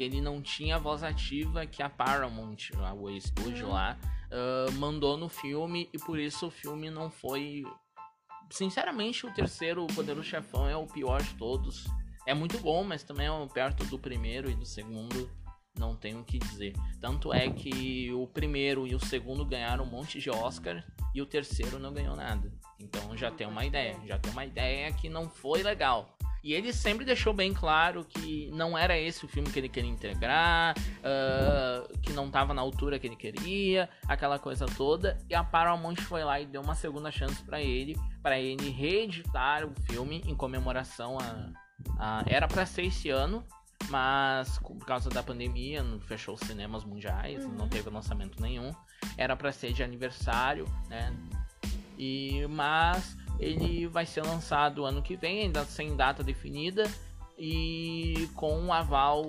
Que 0.00 0.04
ele 0.04 0.22
não 0.22 0.40
tinha 0.40 0.76
a 0.76 0.78
voz 0.78 1.02
ativa 1.02 1.66
que 1.66 1.82
a 1.82 1.90
Paramount, 1.90 2.70
o 2.96 3.10
estúdio 3.10 3.66
uhum. 3.66 3.74
lá, 3.74 3.98
uh, 4.30 4.72
mandou 4.78 5.14
no 5.18 5.28
filme 5.28 5.90
e 5.92 5.98
por 5.98 6.18
isso 6.18 6.46
o 6.46 6.50
filme 6.50 6.88
não 6.88 7.10
foi. 7.10 7.64
Sinceramente, 8.48 9.26
o 9.26 9.34
terceiro, 9.34 9.84
o 9.84 9.86
Poderoso 9.88 10.26
Chefão, 10.26 10.66
é 10.66 10.74
o 10.74 10.86
pior 10.86 11.22
de 11.22 11.34
todos. 11.34 11.84
É 12.26 12.32
muito 12.32 12.58
bom, 12.60 12.82
mas 12.82 13.02
também 13.02 13.26
é 13.26 13.46
perto 13.52 13.84
do 13.84 13.98
primeiro 13.98 14.50
e 14.50 14.54
do 14.54 14.64
segundo. 14.64 15.30
Não 15.78 15.94
tenho 15.94 16.20
o 16.20 16.24
que 16.24 16.38
dizer. 16.38 16.72
Tanto 16.98 17.30
é 17.30 17.50
que 17.50 18.10
o 18.10 18.26
primeiro 18.26 18.86
e 18.86 18.94
o 18.94 19.00
segundo 19.04 19.44
ganharam 19.44 19.84
um 19.84 19.90
monte 19.90 20.18
de 20.18 20.30
Oscar 20.30 20.82
e 21.14 21.20
o 21.20 21.26
terceiro 21.26 21.78
não 21.78 21.92
ganhou 21.92 22.16
nada. 22.16 22.50
Então 22.78 23.14
já 23.18 23.30
tem 23.30 23.46
uma 23.46 23.66
ideia. 23.66 24.00
Já 24.06 24.18
tem 24.18 24.32
uma 24.32 24.46
ideia 24.46 24.90
que 24.94 25.10
não 25.10 25.28
foi 25.28 25.62
legal. 25.62 26.16
E 26.42 26.54
ele 26.54 26.72
sempre 26.72 27.04
deixou 27.04 27.32
bem 27.34 27.52
claro 27.52 28.04
que 28.04 28.50
não 28.52 28.76
era 28.76 28.98
esse 28.98 29.24
o 29.24 29.28
filme 29.28 29.50
que 29.50 29.58
ele 29.58 29.68
queria 29.68 29.90
integrar, 29.90 30.74
uh, 30.78 31.98
que 32.00 32.12
não 32.12 32.26
estava 32.26 32.54
na 32.54 32.62
altura 32.62 32.98
que 32.98 33.06
ele 33.06 33.16
queria, 33.16 33.88
aquela 34.08 34.38
coisa 34.38 34.66
toda. 34.66 35.18
E 35.28 35.34
a 35.34 35.44
Paramount 35.44 35.96
foi 35.96 36.24
lá 36.24 36.40
e 36.40 36.46
deu 36.46 36.62
uma 36.62 36.74
segunda 36.74 37.10
chance 37.10 37.42
para 37.44 37.60
ele, 37.60 37.94
para 38.22 38.38
ele 38.38 38.70
reeditar 38.70 39.66
o 39.66 39.72
filme 39.82 40.22
em 40.26 40.34
comemoração 40.34 41.18
a, 41.18 41.50
a 41.98 42.24
era 42.26 42.48
para 42.48 42.64
ser 42.64 42.86
esse 42.86 43.10
ano, 43.10 43.44
mas 43.90 44.58
por 44.58 44.78
causa 44.86 45.10
da 45.10 45.22
pandemia 45.22 45.84
fechou 46.06 46.34
os 46.34 46.40
cinemas 46.40 46.84
mundiais, 46.84 47.44
uhum. 47.44 47.52
não 47.52 47.68
teve 47.68 47.90
lançamento 47.90 48.40
nenhum. 48.40 48.72
Era 49.16 49.36
para 49.36 49.52
ser 49.52 49.72
de 49.72 49.82
aniversário, 49.82 50.66
né? 50.88 51.14
E 51.98 52.46
mas 52.48 53.14
ele 53.40 53.86
vai 53.86 54.04
ser 54.04 54.22
lançado 54.22 54.84
ano 54.84 55.02
que 55.02 55.16
vem, 55.16 55.42
ainda 55.42 55.64
sem 55.64 55.96
data 55.96 56.22
definida 56.22 56.84
e 57.38 58.28
com 58.34 58.60
um 58.60 58.72
aval 58.72 59.24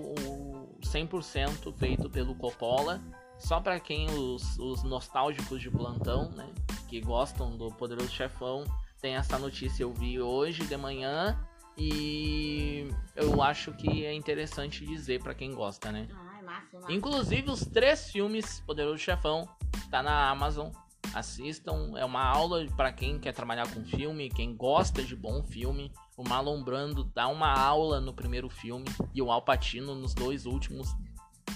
100% 0.82 1.74
feito 1.74 2.10
pelo 2.10 2.36
Coppola. 2.36 3.02
Só 3.40 3.60
para 3.60 3.80
quem 3.80 4.06
os, 4.12 4.60
os, 4.60 4.84
nostálgicos 4.84 5.60
de 5.60 5.72
plantão, 5.72 6.30
né, 6.32 6.48
que 6.88 7.02
gostam 7.02 7.58
do 7.58 7.70
Poderoso 7.70 8.12
Chefão, 8.12 8.66
tem 9.02 9.16
essa 9.16 9.40
notícia 9.40 9.82
eu 9.82 9.92
vi 9.92 10.22
hoje 10.22 10.64
de 10.64 10.78
manhã 10.78 11.40
e 11.76 12.88
eu 13.16 13.42
acho 13.42 13.72
que 13.72 14.06
é 14.06 14.14
interessante 14.14 14.86
dizer 14.86 15.24
para 15.24 15.34
quem 15.34 15.56
gosta, 15.56 15.92
né? 15.92 16.08
Ah, 16.14 16.40
é 16.40 16.92
é. 16.92 16.94
Inclusive 16.94 17.50
os 17.50 17.66
três 17.66 18.12
filmes 18.12 18.60
Poderoso 18.60 19.00
Chefão 19.00 19.48
tá 19.90 20.04
na 20.04 20.30
Amazon 20.30 20.70
assistam. 21.14 21.94
É 21.98 22.06
uma 22.06 22.24
aula 22.24 22.66
para 22.76 22.92
quem 22.92 23.20
quer 23.20 23.34
trabalhar 23.34 23.72
com 23.74 23.84
filme, 23.84 24.30
quem 24.30 24.56
gosta 24.56 25.04
de 25.04 25.16
bom 25.16 25.44
filme. 25.44 25.92
O 26.16 26.28
Marlon 26.28 26.64
Brando 26.64 27.04
dá 27.04 27.28
uma 27.28 27.52
aula 27.52 28.00
no 28.00 28.14
primeiro 28.14 28.50
filme 28.50 28.86
e 29.14 29.22
o 29.22 29.32
Al 29.32 29.42
Pacino 29.42 29.96
nos 29.96 30.14
dois 30.14 30.46
últimos. 30.46 30.90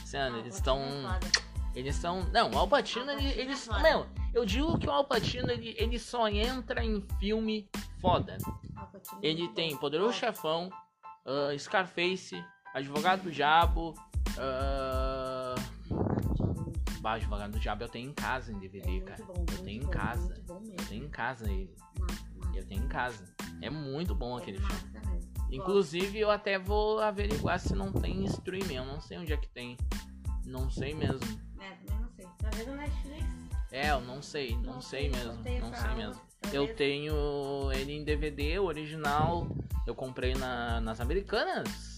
Sério, 0.05 0.37
eles 0.37 0.55
estão. 0.55 0.79
É 0.79 1.45
eles 1.75 1.95
são. 1.95 2.23
Não, 2.31 2.49
o 2.51 2.57
Al 2.57 2.67
Pacino, 2.67 3.11
ele, 3.11 3.27
é 3.27 3.39
eles. 3.41 3.67
É 3.67 3.81
meu, 3.81 4.07
eu 4.33 4.45
digo 4.45 4.79
que 4.79 4.87
o 4.87 4.91
Al 4.91 5.03
Pacino 5.03 5.51
ele, 5.51 5.75
ele 5.77 5.99
só 5.99 6.27
entra 6.29 6.83
em 6.83 7.05
filme 7.19 7.69
foda. 7.99 8.37
Ele 9.21 9.49
tem 9.49 9.75
Poderoso 9.75 10.13
Chefão, 10.13 10.69
uh, 11.25 11.59
Scarface, 11.59 12.41
Advogado 12.73 13.23
do 13.23 13.31
Diabo. 13.31 13.93
Uh, 14.37 15.14
Bah, 17.05 17.13
Advogado 17.13 17.51
do 17.51 17.59
Diabo 17.59 17.83
eu 17.83 17.87
tenho 17.87 18.09
em 18.09 18.13
casa 18.13 18.51
em 18.51 18.57
DVD, 18.57 18.97
é 18.97 19.01
cara. 19.01 19.23
Bom, 19.25 19.45
eu 19.51 19.63
tenho 19.63 19.83
bom, 19.83 19.87
em 19.87 19.91
casa. 19.91 20.43
Eu 20.47 20.85
tenho 20.87 21.05
em 21.05 21.07
casa 21.07 21.51
ele. 21.51 21.75
Eu 22.55 22.65
tenho 22.65 22.83
em 22.83 22.87
casa. 22.87 23.23
É 23.61 23.69
muito 23.69 24.15
bom 24.15 24.35
aquele 24.35 24.57
filme. 24.57 24.99
Inclusive, 25.51 26.17
eu 26.17 26.31
até 26.31 26.57
vou 26.57 26.99
averiguar 26.99 27.59
se 27.59 27.75
não 27.75 27.91
tem 27.91 28.25
streaming. 28.25 28.77
Eu 28.77 28.85
não 28.85 28.99
sei 28.99 29.19
onde 29.19 29.31
é 29.31 29.37
que 29.37 29.47
tem. 29.47 29.77
Não 30.47 30.67
sei 30.71 30.95
mesmo. 30.95 31.19
É, 31.59 31.75
também 31.75 31.99
não 32.01 32.09
sei. 32.09 32.27
Talvez 32.39 32.67
no 32.67 32.75
Netflix. 32.75 33.25
É, 33.71 33.91
eu 33.91 34.01
não 34.01 34.21
sei. 34.23 34.55
Não, 34.55 34.73
não 34.73 34.81
sei, 34.81 35.01
sei, 35.01 35.09
mesmo. 35.11 35.43
Não 35.61 35.73
sei 35.75 35.95
mesmo. 35.95 36.21
Eu 36.51 36.75
tenho 36.75 37.71
ele 37.71 37.93
em 37.93 38.03
DVD, 38.03 38.57
original. 38.57 39.47
Eu 39.85 39.93
comprei 39.93 40.33
na, 40.33 40.81
nas 40.81 40.99
americanas 40.99 41.95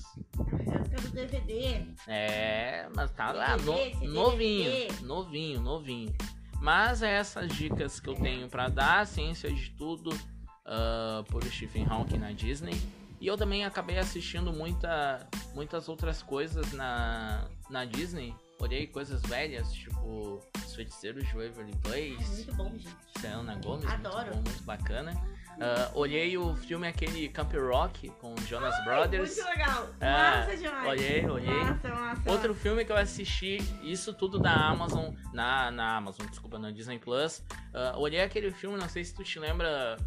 época 0.97 1.09
do 1.09 1.13
DVD. 1.13 1.85
É, 2.07 2.89
mas 2.95 3.11
tá 3.11 3.31
lá, 3.31 3.55
no, 3.57 3.73
novinho, 4.07 4.71
novinho, 5.03 5.61
novinho. 5.61 6.13
Mas 6.59 7.03
essas 7.03 7.51
dicas 7.53 7.99
que 7.99 8.09
eu 8.09 8.15
tenho 8.15 8.49
para 8.49 8.67
dar, 8.67 9.05
ciência 9.05 9.51
de 9.51 9.69
tudo, 9.71 10.09
uh, 10.09 11.23
por 11.29 11.43
Stephen 11.45 11.85
Hawking 11.87 12.17
na 12.17 12.31
Disney. 12.31 12.75
E 13.19 13.27
eu 13.27 13.37
também 13.37 13.63
acabei 13.65 13.97
assistindo 13.97 14.51
muita, 14.51 15.27
muitas 15.53 15.87
outras 15.87 16.21
coisas 16.21 16.71
na, 16.73 17.47
na 17.69 17.85
Disney. 17.85 18.33
Olhei 18.59 18.87
coisas 18.87 19.21
velhas, 19.23 19.71
tipo 19.71 20.41
Os 20.65 20.75
Feiticeiros 20.75 21.27
de 21.27 21.33
Waverly 21.33 21.75
Place. 21.83 22.15
É 22.23 22.27
muito 22.27 22.55
bom, 22.55 22.71
gente. 22.71 22.97
Selena 23.19 23.55
Gomes, 23.55 23.85
Adoro. 23.85 24.15
muito 24.17 24.35
bom, 24.35 24.41
muito 24.49 24.63
bacana. 24.63 25.11
Uh, 25.57 25.97
olhei 25.97 26.37
o 26.37 26.55
filme 26.55 26.87
aquele 26.87 27.29
Camp 27.29 27.51
Rock 27.53 28.09
com 28.21 28.35
Jonas 28.47 28.75
Ai, 28.75 28.83
Brothers. 28.85 29.35
Muito 29.37 29.49
legal. 29.49 29.85
Uh, 29.85 30.05
massa 30.05 30.57
demais. 30.57 30.87
Olhei, 30.87 31.25
olhei. 31.25 31.63
Massa, 31.63 31.89
massa, 31.89 32.31
Outro 32.31 32.49
massa. 32.49 32.61
filme 32.61 32.85
que 32.85 32.91
eu 32.91 32.97
assisti, 32.97 33.57
isso 33.81 34.13
tudo 34.13 34.39
na 34.39 34.69
Amazon, 34.69 35.13
na, 35.33 35.71
na 35.71 35.97
Amazon, 35.97 36.27
desculpa, 36.27 36.59
na 36.59 36.69
Disney 36.69 36.99
Plus. 36.99 37.39
Uh, 37.73 37.97
olhei 37.97 38.21
aquele 38.21 38.51
filme, 38.51 38.77
não 38.77 38.87
sei 38.87 39.03
se 39.03 39.15
tu 39.15 39.23
te 39.23 39.39
lembra 39.39 39.97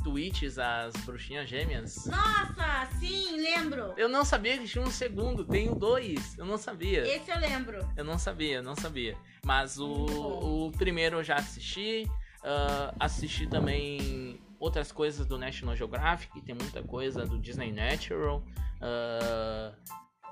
Twitches, 0.00 0.58
as 0.58 0.92
bruxinhas 1.04 1.48
gêmeas. 1.48 2.06
Nossa, 2.06 2.88
sim, 2.98 3.36
lembro. 3.40 3.94
Eu 3.96 4.08
não 4.08 4.24
sabia 4.24 4.58
que 4.58 4.66
tinha 4.66 4.82
um 4.82 4.90
segundo, 4.90 5.44
tenho 5.44 5.74
dois. 5.74 6.36
Eu 6.38 6.44
não 6.44 6.58
sabia. 6.58 7.06
Esse 7.06 7.30
eu 7.30 7.38
lembro. 7.38 7.88
Eu 7.96 8.04
não 8.04 8.18
sabia, 8.18 8.62
não 8.62 8.74
sabia. 8.74 9.16
Mas 9.44 9.78
o, 9.78 10.66
o 10.66 10.72
primeiro 10.72 11.18
eu 11.18 11.24
já 11.24 11.36
assisti. 11.36 12.10
Uh, 12.42 12.96
assisti 12.98 13.46
também 13.46 14.40
outras 14.58 14.92
coisas 14.92 15.26
do 15.26 15.38
National 15.38 15.76
Geographic, 15.76 16.40
tem 16.42 16.54
muita 16.54 16.82
coisa 16.82 17.26
do 17.26 17.38
Disney 17.38 17.72
Natural. 17.72 18.42
Uh, 18.80 19.74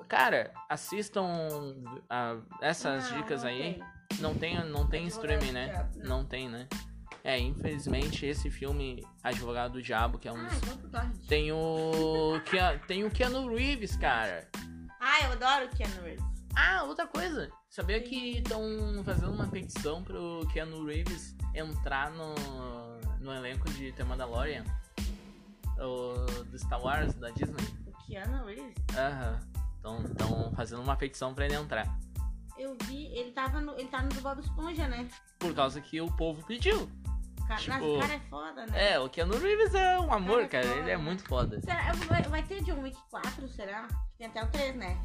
cara, 0.07 0.53
assistam 0.69 1.25
uh, 1.25 2.43
essas 2.61 3.11
não, 3.11 3.19
dicas 3.19 3.43
não 3.43 3.51
aí. 3.51 3.75
Tem. 3.75 3.99
Não 4.21 4.35
tem, 4.35 4.65
não 4.65 4.87
tem 4.87 5.07
streaming, 5.07 5.53
né? 5.53 5.89
Não 5.97 6.25
tem, 6.25 6.49
né? 6.49 6.67
É, 7.29 7.39
infelizmente 7.39 8.25
esse 8.25 8.51
filme 8.51 9.07
Advogado 9.23 9.75
do 9.75 9.83
Diabo, 9.83 10.19
que 10.19 10.27
é 10.27 10.33
um 10.33 10.43
dos... 10.47 10.95
ah, 10.95 11.11
tem 11.29 11.53
o 11.53 12.41
tem 12.87 13.05
o 13.05 13.11
Keanu 13.11 13.55
Reeves, 13.55 13.97
cara. 13.97 14.49
Ah, 14.99 15.25
eu 15.25 15.33
adoro 15.33 15.67
o 15.67 15.77
Keanu 15.77 16.03
Reeves. 16.03 16.25
Ah, 16.57 16.85
outra 16.85 17.07
coisa. 17.07 17.51
Sabia 17.69 18.01
que 18.01 18.39
estão 18.39 18.63
fazendo 19.05 19.31
uma 19.35 19.47
petição 19.47 20.03
pro 20.03 20.49
Keanu 20.55 20.87
Reeves 20.87 21.37
entrar 21.55 22.11
no 22.13 22.35
no 23.21 23.31
elenco 23.35 23.71
de 23.73 23.93
The 23.93 24.05
Mandalorian. 24.05 24.65
O, 25.77 26.45
do 26.45 26.59
Star 26.59 26.83
Wars, 26.83 27.13
da 27.17 27.29
Disney. 27.29 27.63
O 27.87 28.07
Keanu 28.07 28.47
Reeves? 28.47 28.75
Aham. 28.97 29.39
Uhum. 29.85 30.05
Estão 30.07 30.53
fazendo 30.57 30.81
uma 30.81 30.97
petição 30.97 31.35
pra 31.35 31.45
ele 31.45 31.57
entrar. 31.57 31.87
Eu 32.59 32.77
vi, 32.87 33.07
ele 33.17 33.31
tava 33.31 33.61
no. 33.61 33.79
Ele 33.79 33.89
tá 33.89 34.03
no 34.03 34.09
do 34.09 34.21
Bob 34.21 34.41
Esponja, 34.41 34.89
né? 34.89 35.07
Por 35.39 35.55
causa 35.55 35.81
que 35.81 36.01
o 36.01 36.11
povo 36.11 36.45
pediu. 36.45 36.91
Cara, 37.49 37.61
tipo, 37.63 37.97
o 37.97 37.99
cara 37.99 38.13
é 38.13 38.21
foda, 38.21 38.67
né? 38.67 38.93
É, 38.93 39.01
o 39.01 39.09
Keanu 39.09 39.39
Reeves 39.39 39.75
é 39.75 39.99
um 39.99 40.13
amor, 40.13 40.47
cara. 40.49 40.67
É 40.67 40.69
cara. 40.69 40.81
ele 40.81 40.91
é 40.91 40.97
muito 40.99 41.25
foda. 41.25 41.59
Será, 41.63 41.93
vai, 42.07 42.23
vai 42.25 42.43
ter 42.43 42.63
John 42.63 42.83
Wick 42.83 42.99
4, 43.11 43.49
será? 43.49 43.89
Tem 44.19 44.27
até 44.27 44.45
o 44.45 44.49
3, 44.49 44.77
né? 44.77 45.03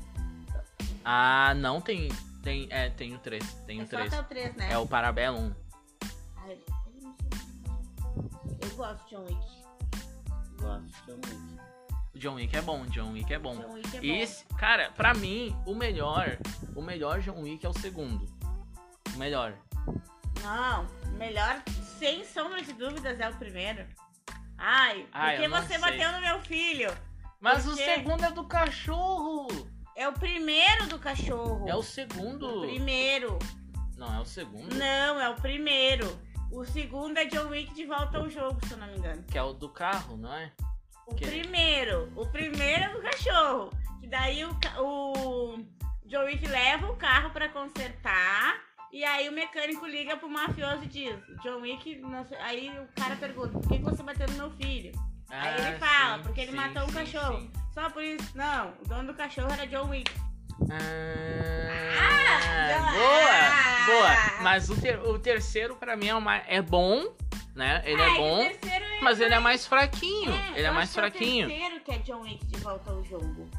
Ah, 1.06 1.54
não 1.56 1.80
tem. 1.80 2.10
Tem, 2.44 2.68
é, 2.70 2.90
tem 2.90 3.16
o 3.16 3.20
3. 3.20 3.54
Tem 3.66 3.80
é 3.80 3.84
o 3.84 3.88
3. 3.88 4.10
Só 4.10 4.20
até 4.20 4.26
o 4.26 4.28
3, 4.28 4.56
né? 4.58 4.74
É 4.74 4.78
o 4.78 4.86
Parabellum. 4.86 5.54
Ai, 6.36 6.60
eu 8.62 8.70
gosto 8.76 9.06
de 9.06 9.16
John 9.16 9.24
Wick. 9.24 9.64
Gosto 10.60 10.84
de 10.84 11.06
John 11.06 11.16
Wick. 11.16 11.64
O 12.14 12.20
John 12.20 12.34
Wick 12.36 12.58
é 12.58 12.62
bom, 12.62 12.86
John 12.88 13.12
Wick 13.14 13.34
é 13.34 13.40
bom. 13.40 13.56
John 13.56 13.74
Wick 13.74 13.98
é 13.98 14.22
Esse, 14.22 14.44
cara, 14.58 14.92
pra 14.92 15.14
mim, 15.14 15.56
o 15.66 15.74
melhor, 15.74 16.38
o 16.76 16.82
melhor 16.82 17.22
John 17.22 17.42
Wick 17.42 17.66
é 17.66 17.70
o 17.70 17.74
segundo. 17.74 18.28
O 19.16 19.18
melhor. 19.18 19.54
Não, 20.42 20.86
o 21.06 21.18
melhor, 21.18 21.64
sem 22.04 22.26
sombra 22.26 22.62
de 22.62 22.74
dúvidas, 22.74 23.18
é 23.18 23.30
o 23.30 23.36
primeiro. 23.36 23.86
Ai, 24.58 25.08
Ai 25.14 25.36
porque 25.38 25.48
você 25.50 25.68
sei. 25.68 25.78
bateu 25.80 26.12
no 26.12 26.20
meu 26.20 26.40
filho? 26.42 26.94
Mas 27.40 27.66
o 27.66 27.74
segundo 27.76 28.26
é 28.26 28.32
do 28.32 28.46
cachorro. 28.46 29.48
É 29.96 30.08
o 30.10 30.14
primeiro 30.14 30.88
do 30.88 31.00
cachorro. 31.00 31.66
É 31.68 31.74
o 31.76 31.82
segundo. 31.84 32.58
O 32.60 32.62
primeiro. 32.62 33.40
Não, 33.98 34.14
é 34.16 34.20
o 34.20 34.26
segundo. 34.26 34.76
Não, 34.76 35.20
é 35.22 35.30
o 35.30 35.36
primeiro. 35.36 36.20
O 36.52 36.66
segundo 36.66 37.18
é 37.18 37.26
John 37.26 37.48
Wick 37.50 37.74
de 37.74 37.86
volta 37.86 38.18
ao 38.18 38.30
jogo, 38.30 38.60
se 38.68 38.74
eu 38.74 38.78
não 38.78 38.88
me 38.88 38.98
engano. 38.98 39.24
Que 39.24 39.38
é 39.38 39.44
o 39.44 39.54
do 39.54 39.70
carro, 39.70 40.18
não 40.18 40.34
é? 40.34 40.52
O 41.08 41.16
Que- 41.16 41.26
primeiro. 41.26 42.12
O 42.18 42.26
primeiro 42.28 42.84
é 42.84 42.90
do 42.90 43.02
cachorro. 43.02 43.70
Que 44.02 44.08
daí 44.08 44.44
o, 44.44 44.52
o 44.80 45.58
John 46.06 46.26
Wick 46.26 46.46
leva 46.48 46.92
o 46.92 46.96
carro 46.98 47.30
pra 47.32 47.48
consertar. 47.50 48.56
E 48.94 49.04
aí 49.04 49.28
o 49.28 49.32
mecânico 49.32 49.86
liga 49.88 50.16
pro 50.16 50.30
mafioso 50.30 50.84
e 50.84 50.88
diz: 50.88 51.16
John 51.42 51.62
Wick. 51.62 52.00
Aí 52.40 52.70
o 52.80 52.88
cara 53.02 53.16
pergunta: 53.16 53.58
por 53.60 53.68
que 53.68 53.80
você 53.80 54.04
bateu 54.04 54.28
no 54.28 54.34
meu 54.38 54.52
filho? 54.52 54.92
Aí 55.32 55.56
ele 55.56 55.76
Ah, 55.76 55.80
fala, 55.80 56.18
sim, 56.18 56.24
porque 56.24 56.42
ele 56.42 56.52
sim, 56.52 56.58
matou 56.58 56.84
um 56.84 56.88
sim, 56.90 56.94
cachorro. 56.94 57.52
Só 57.74 57.90
por 57.90 58.04
isso. 58.04 58.38
Não, 58.38 58.72
o 58.80 58.88
dono 58.88 59.12
do 59.12 59.14
cachorro 59.18 59.52
era 59.52 59.66
John 59.66 59.90
Wick. 59.90 60.12
Ah, 60.72 60.78
Ah, 62.00 62.92
boa, 62.94 63.98
boa. 63.98 64.42
Mas 64.44 64.70
o, 64.70 64.80
ter- 64.80 65.00
o 65.00 65.18
terceiro 65.18 65.76
pra 65.76 65.96
mim 65.96 66.10
é, 66.10 66.16
uma, 66.16 66.36
é 66.38 66.62
bom, 66.62 67.16
né? 67.56 67.82
Ele 67.86 68.00
Ah, 68.02 68.06
é 68.06 68.10
e 68.10 68.14
o 68.14 68.18
bom, 68.18 68.42
é 68.44 69.00
mas 69.02 69.20
ele 69.20 69.34
é 69.34 69.40
mais 69.40 69.66
fraquinho. 69.66 70.32
É, 70.32 70.58
ele 70.60 70.68
é 70.68 70.72
mais 70.72 70.92
É 70.92 70.94
fraquinho. 70.94 71.48
o 71.48 71.50
terceiro 71.50 71.80
que 71.84 71.92
é 71.92 71.98
John 72.00 72.22
Wick 72.22 72.46
de 72.46 72.58
volta 72.60 72.92
ao 72.92 73.04
jogo. 73.04 73.50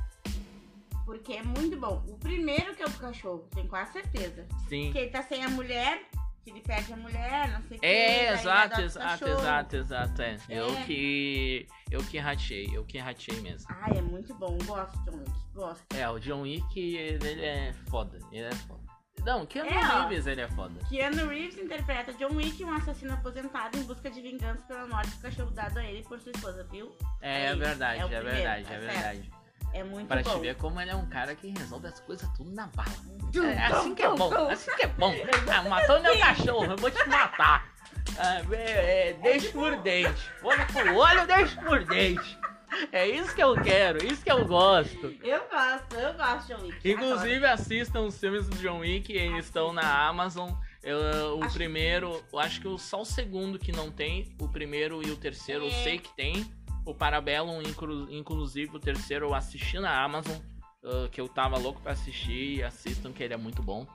Porque 1.25 1.39
é 1.39 1.43
muito 1.43 1.75
bom. 1.81 2.05
O 2.07 2.19
primeiro 2.19 2.75
que 2.75 2.83
é 2.83 2.87
o 2.87 2.91
do 2.91 2.99
cachorro, 2.99 3.49
tenho 3.55 3.67
quase 3.67 3.93
certeza. 3.95 4.47
Sim. 4.69 4.93
Que 4.93 4.99
ele 4.99 5.11
tá 5.11 5.23
sem 5.23 5.43
a 5.43 5.49
mulher, 5.49 6.03
que 6.45 6.51
ele 6.51 6.61
perde 6.61 6.93
a 6.93 6.97
mulher, 6.99 7.49
não 7.51 7.63
sei 7.63 7.79
o 7.79 7.81
que. 7.81 7.87
É, 7.87 8.27
ele 8.27 8.35
exato, 8.35 8.81
exato, 8.83 9.27
exato, 9.27 9.77
exato. 9.77 10.21
É. 10.23 10.37
Eu 10.51 10.77
É. 10.77 10.83
que. 10.83 11.67
Eu 11.91 12.05
que 12.05 12.19
ratei, 12.19 12.69
eu 12.71 12.85
que 12.85 12.99
ratei 12.99 13.41
mesmo. 13.41 13.67
Ai, 13.71 13.97
é 13.97 14.03
muito 14.03 14.35
bom. 14.35 14.59
Gosto 14.67 14.99
de 14.99 15.11
John 15.11 15.17
Wick. 15.17 15.33
Gosto. 15.55 15.97
É, 15.97 16.11
o 16.11 16.19
John 16.19 16.43
Wick, 16.43 16.95
ele, 16.95 17.43
é 17.43 17.73
foda. 17.89 18.19
Ele 18.31 18.45
é 18.45 18.55
foda. 18.55 18.85
Não, 19.25 19.47
Keanu 19.47 19.71
É, 19.71 19.79
ó. 19.79 20.07
Reeves, 20.07 20.27
ele 20.27 20.43
é 20.43 20.49
foda. 20.49 20.75
Keanu 20.91 21.29
Reeves 21.29 21.57
interpreta 21.57 22.13
John 22.13 22.35
Wick, 22.35 22.63
um 22.63 22.75
assassino 22.75 23.15
aposentado 23.15 23.79
em 23.79 23.83
busca 23.85 24.11
de 24.11 24.21
vingança 24.21 24.63
pela 24.65 24.87
morte 24.87 25.09
do 25.13 25.23
cachorro 25.23 25.51
dado 25.53 25.79
a 25.79 25.85
ele 25.85 26.03
por 26.03 26.21
sua 26.21 26.33
esposa, 26.33 26.69
viu? 26.71 26.95
É, 27.23 27.47
É 27.47 27.51
isso, 27.51 27.59
verdade, 27.61 28.01
é 28.03 28.05
é, 28.05 28.21
verdade, 28.21 28.65
tá 28.67 28.75
é 28.75 28.79
verdade. 28.79 29.33
É 29.75 29.83
muito 29.83 30.07
Pra 30.07 30.23
bom. 30.23 30.35
te 30.35 30.41
ver 30.41 30.55
como 30.57 30.81
ele 30.81 30.91
é 30.91 30.95
um 30.95 31.07
cara 31.07 31.35
que 31.35 31.49
resolve 31.49 31.89
as 31.89 31.99
coisas 32.01 32.29
tudo 32.37 32.51
na 32.53 32.67
bala. 32.69 32.89
Tum, 33.33 33.45
É 33.45 33.67
assim 33.67 33.95
que 33.95 34.03
é 34.03 34.09
bom, 34.09 34.31
tum. 34.31 34.49
assim 34.49 34.71
que 34.77 34.83
é 34.85 34.87
bom. 34.87 35.13
Ah, 35.53 35.63
matou 35.69 36.01
meu 36.01 36.17
cachorro, 36.19 36.65
eu 36.67 36.77
vou 36.77 36.91
te 36.91 37.09
matar. 37.09 37.67
Ah, 38.19 38.41
é, 38.53 39.11
é, 39.11 39.13
deixa 39.15 39.51
por 39.51 39.77
dente. 39.83 40.31
Olho 40.43 40.67
por 40.73 40.87
olho, 40.89 41.27
deixa 41.27 41.61
por 41.61 41.85
dente. 41.85 42.39
É 42.93 43.07
isso 43.09 43.35
que 43.35 43.43
eu 43.43 43.55
quero, 43.61 44.05
isso 44.05 44.23
que 44.23 44.31
eu 44.31 44.45
gosto. 44.47 45.15
Eu 45.23 45.41
gosto, 45.49 45.95
eu 45.97 46.15
gosto 46.15 46.47
de 46.47 46.55
John 46.55 46.63
Wick. 46.67 46.93
adoro. 46.93 47.07
Inclusive, 47.15 47.47
assistam 47.47 48.01
os 48.03 48.19
filmes 48.19 48.49
do 48.49 48.57
John 48.57 48.79
Wick, 48.79 49.13
eles 49.13 49.45
estão 49.47 49.73
na 49.73 50.07
Amazon. 50.09 50.51
Eu- 50.83 51.39
o 51.39 51.45
Acho- 51.45 51.55
primeiro, 51.55 52.23
eu 52.33 52.39
acho 52.39 52.61
que 52.61 52.69
o- 52.69 52.77
só 52.79 53.01
o 53.01 53.05
segundo 53.05 53.59
que 53.59 53.73
não 53.73 53.91
tem. 53.91 54.35
O 54.41 54.49
primeiro 54.49 55.03
e 55.07 55.11
o 55.11 55.17
terceiro 55.17 55.65
eu 55.65 55.69
É. 55.71 55.83
sei 55.85 55.99
que 55.99 56.13
tem. 56.15 56.45
O 56.85 56.95
Parabellum, 56.95 57.63
inclu- 57.63 58.11
inclusive, 58.13 58.77
o 58.77 58.81
terceiro 58.81 59.27
eu 59.27 59.35
assisti 59.35 59.79
na 59.79 60.03
Amazon. 60.03 60.37
ah, 60.85 61.09
que 61.11 61.21
eu 61.21 61.29
tava 61.29 61.57
louco 61.59 61.81
pra 61.81 61.93
assistir. 61.93 62.63
Assistam, 62.63 63.13
que 63.13 63.23
ele 63.23 63.33
é 63.35 63.39
muito 63.39 63.63
bom. 63.63 63.87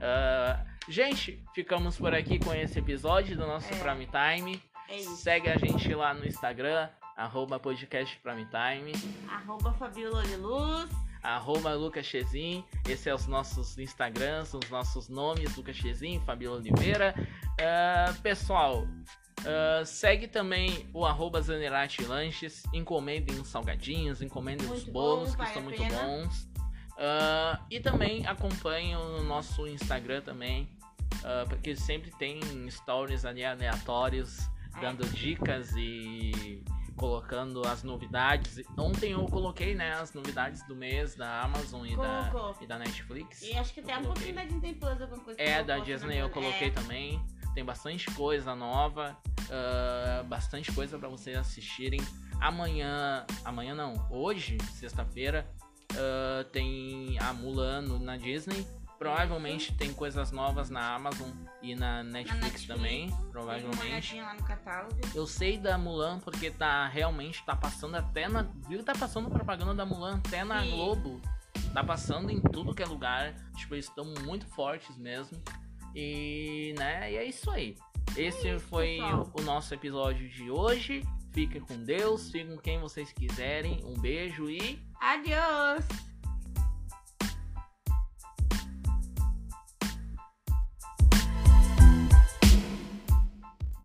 Ah, 0.00 0.64
gente, 0.88 1.42
ficamos 1.54 1.98
por 1.98 2.14
aqui 2.14 2.38
com 2.38 2.54
esse 2.54 2.78
episódio 2.78 3.36
do 3.36 3.46
nosso 3.46 3.72
É. 3.72 3.76
Prime 3.76 4.06
Time. 4.06 4.62
É. 4.88 4.98
Segue 5.00 5.50
a 5.50 5.58
gente 5.58 5.92
lá 5.94 6.14
no 6.14 6.26
Instagram, 6.26 6.88
arroba 7.16 7.58
podcast 7.60 8.16
Prime 8.20 8.46
Time. 8.46 8.92
Arroba 9.28 9.72
Fabiola 9.74 10.22
de 10.22 10.36
Luz. 10.36 10.88
Arroba 11.22 11.74
Lucas 11.74 12.06
Chezin, 12.06 12.64
esse 12.88 13.10
é 13.10 13.14
os 13.14 13.26
nossos 13.26 13.76
Instagrams, 13.76 14.54
os 14.54 14.70
nossos 14.70 15.08
nomes, 15.08 15.54
Lucas 15.56 15.74
Chezin, 15.76 16.20
Fabiola 16.24 16.58
Oliveira. 16.58 17.12
Ah, 17.60 18.14
pessoal, 18.22 18.86
ah, 19.48 19.82
segue 19.84 20.28
também 20.28 20.86
o 20.92 21.06
arroba 21.06 21.40
Lanches, 22.06 22.62
encomendem 22.74 23.40
os 23.40 23.48
salgadinhos, 23.48 24.20
encomendem 24.20 24.66
os 24.66 24.84
Muito 24.84 24.92
bolos 24.92 25.34
bom, 25.34 25.42
que 25.44 25.52
são 25.54 25.62
muito 25.62 25.82
pena. 25.82 26.02
bons. 26.02 26.48
Ah, 26.98 27.58
e 27.70 27.80
também 27.80 28.26
acompanhem 28.26 28.94
o 28.94 29.22
nosso 29.22 29.66
Instagram 29.66 30.20
também, 30.20 30.68
ah, 31.24 31.44
porque 31.48 31.74
sempre 31.74 32.10
tem 32.18 32.40
stories 32.70 33.24
ali 33.24 33.42
aleatórios, 33.42 34.38
É. 34.76 34.80
dando 34.80 35.06
dicas 35.08 35.72
e 35.76 36.62
colocando 36.94 37.66
as 37.66 37.82
novidades. 37.82 38.60
Ontem 38.76 39.12
eu 39.12 39.24
coloquei, 39.26 39.74
né, 39.74 39.94
as 39.94 40.12
novidades 40.12 40.62
do 40.64 40.74
mês 40.76 41.14
da 41.14 41.42
Amazon 41.42 41.86
e, 41.86 41.96
da, 41.96 42.54
e 42.60 42.66
da 42.66 42.78
Netflix. 42.78 43.42
E 43.42 43.56
acho 43.56 43.72
que 43.72 43.80
até 43.80 43.96
um 43.96 44.02
pouquinho 44.02 44.34
da 44.34 44.44
Disney 44.44 44.74
Plus, 44.74 45.00
alguma 45.00 45.22
coisa. 45.22 45.40
É, 45.40 45.62
da 45.62 45.78
Disney 45.78 46.18
eu 46.18 46.28
coloquei 46.28 46.68
é. 46.68 46.70
também. 46.70 47.22
Tem 47.54 47.64
bastante 47.64 48.10
coisa 48.12 48.54
nova, 48.54 49.16
ah, 49.50 50.22
bastante 50.24 50.72
coisa 50.72 50.98
pra 50.98 51.08
vocês 51.08 51.36
assistirem. 51.36 52.00
Amanhã, 52.40 53.26
amanhã 53.44 53.74
não, 53.74 54.06
hoje, 54.10 54.58
sexta-feira, 54.74 55.48
ah, 55.94 56.44
tem 56.52 57.18
a 57.20 57.32
Mulan 57.32 57.98
na 57.98 58.16
Disney. 58.16 58.66
Provavelmente 58.98 59.72
tem 59.76 59.92
coisas 59.92 60.32
novas 60.32 60.70
na 60.70 60.94
Amazon 60.96 61.30
e 61.62 61.72
na 61.76 62.02
Netflix, 62.02 62.42
Netflix. 62.42 62.66
também, 62.66 63.08
uma 63.08 63.30
provavelmente. 63.30 63.80
olhadinha 63.80 64.24
lá 64.24 64.34
no 64.34 64.42
catálogo. 64.42 65.00
Eu 65.14 65.24
sei 65.24 65.56
da 65.56 65.78
Mulan 65.78 66.18
porque 66.18 66.50
tá 66.50 66.88
realmente 66.88 67.44
tá 67.46 67.54
passando 67.54 67.94
até 67.94 68.28
na. 68.28 68.42
Viu? 68.68 68.82
Tá 68.82 68.92
passando 68.94 69.30
propaganda 69.30 69.72
da 69.72 69.86
Mulan 69.86 70.16
até 70.16 70.42
na. 70.42 70.64
Globo. 70.64 71.20
Tá 71.72 71.84
passando 71.84 72.28
em 72.30 72.40
tudo 72.40 72.74
que 72.74 72.82
é 72.82 72.86
lugar. 72.86 73.34
Tipo, 73.56 73.76
eles 73.76 73.86
estão 73.86 74.04
muito 74.24 74.46
fortes 74.48 74.96
mesmo. 74.96 75.40
E, 75.94 76.74
né, 76.76 77.12
e 77.12 77.16
é 77.16 77.24
isso 77.24 77.48
aí. 77.52 77.76
Esse 78.16 78.48
isso, 78.48 78.60
foi 78.60 78.98
o 79.34 79.42
nosso 79.42 79.74
episódio 79.74 80.28
de 80.28 80.50
hoje. 80.50 81.02
Fiquem 81.32 81.60
com 81.60 81.76
Deus, 81.84 82.22
sigam 82.22 82.56
quem 82.56 82.80
vocês 82.80 83.12
quiserem. 83.12 83.80
Um 83.84 84.00
beijo 84.00 84.48
e 84.50 84.78
Adiós! 85.00 86.07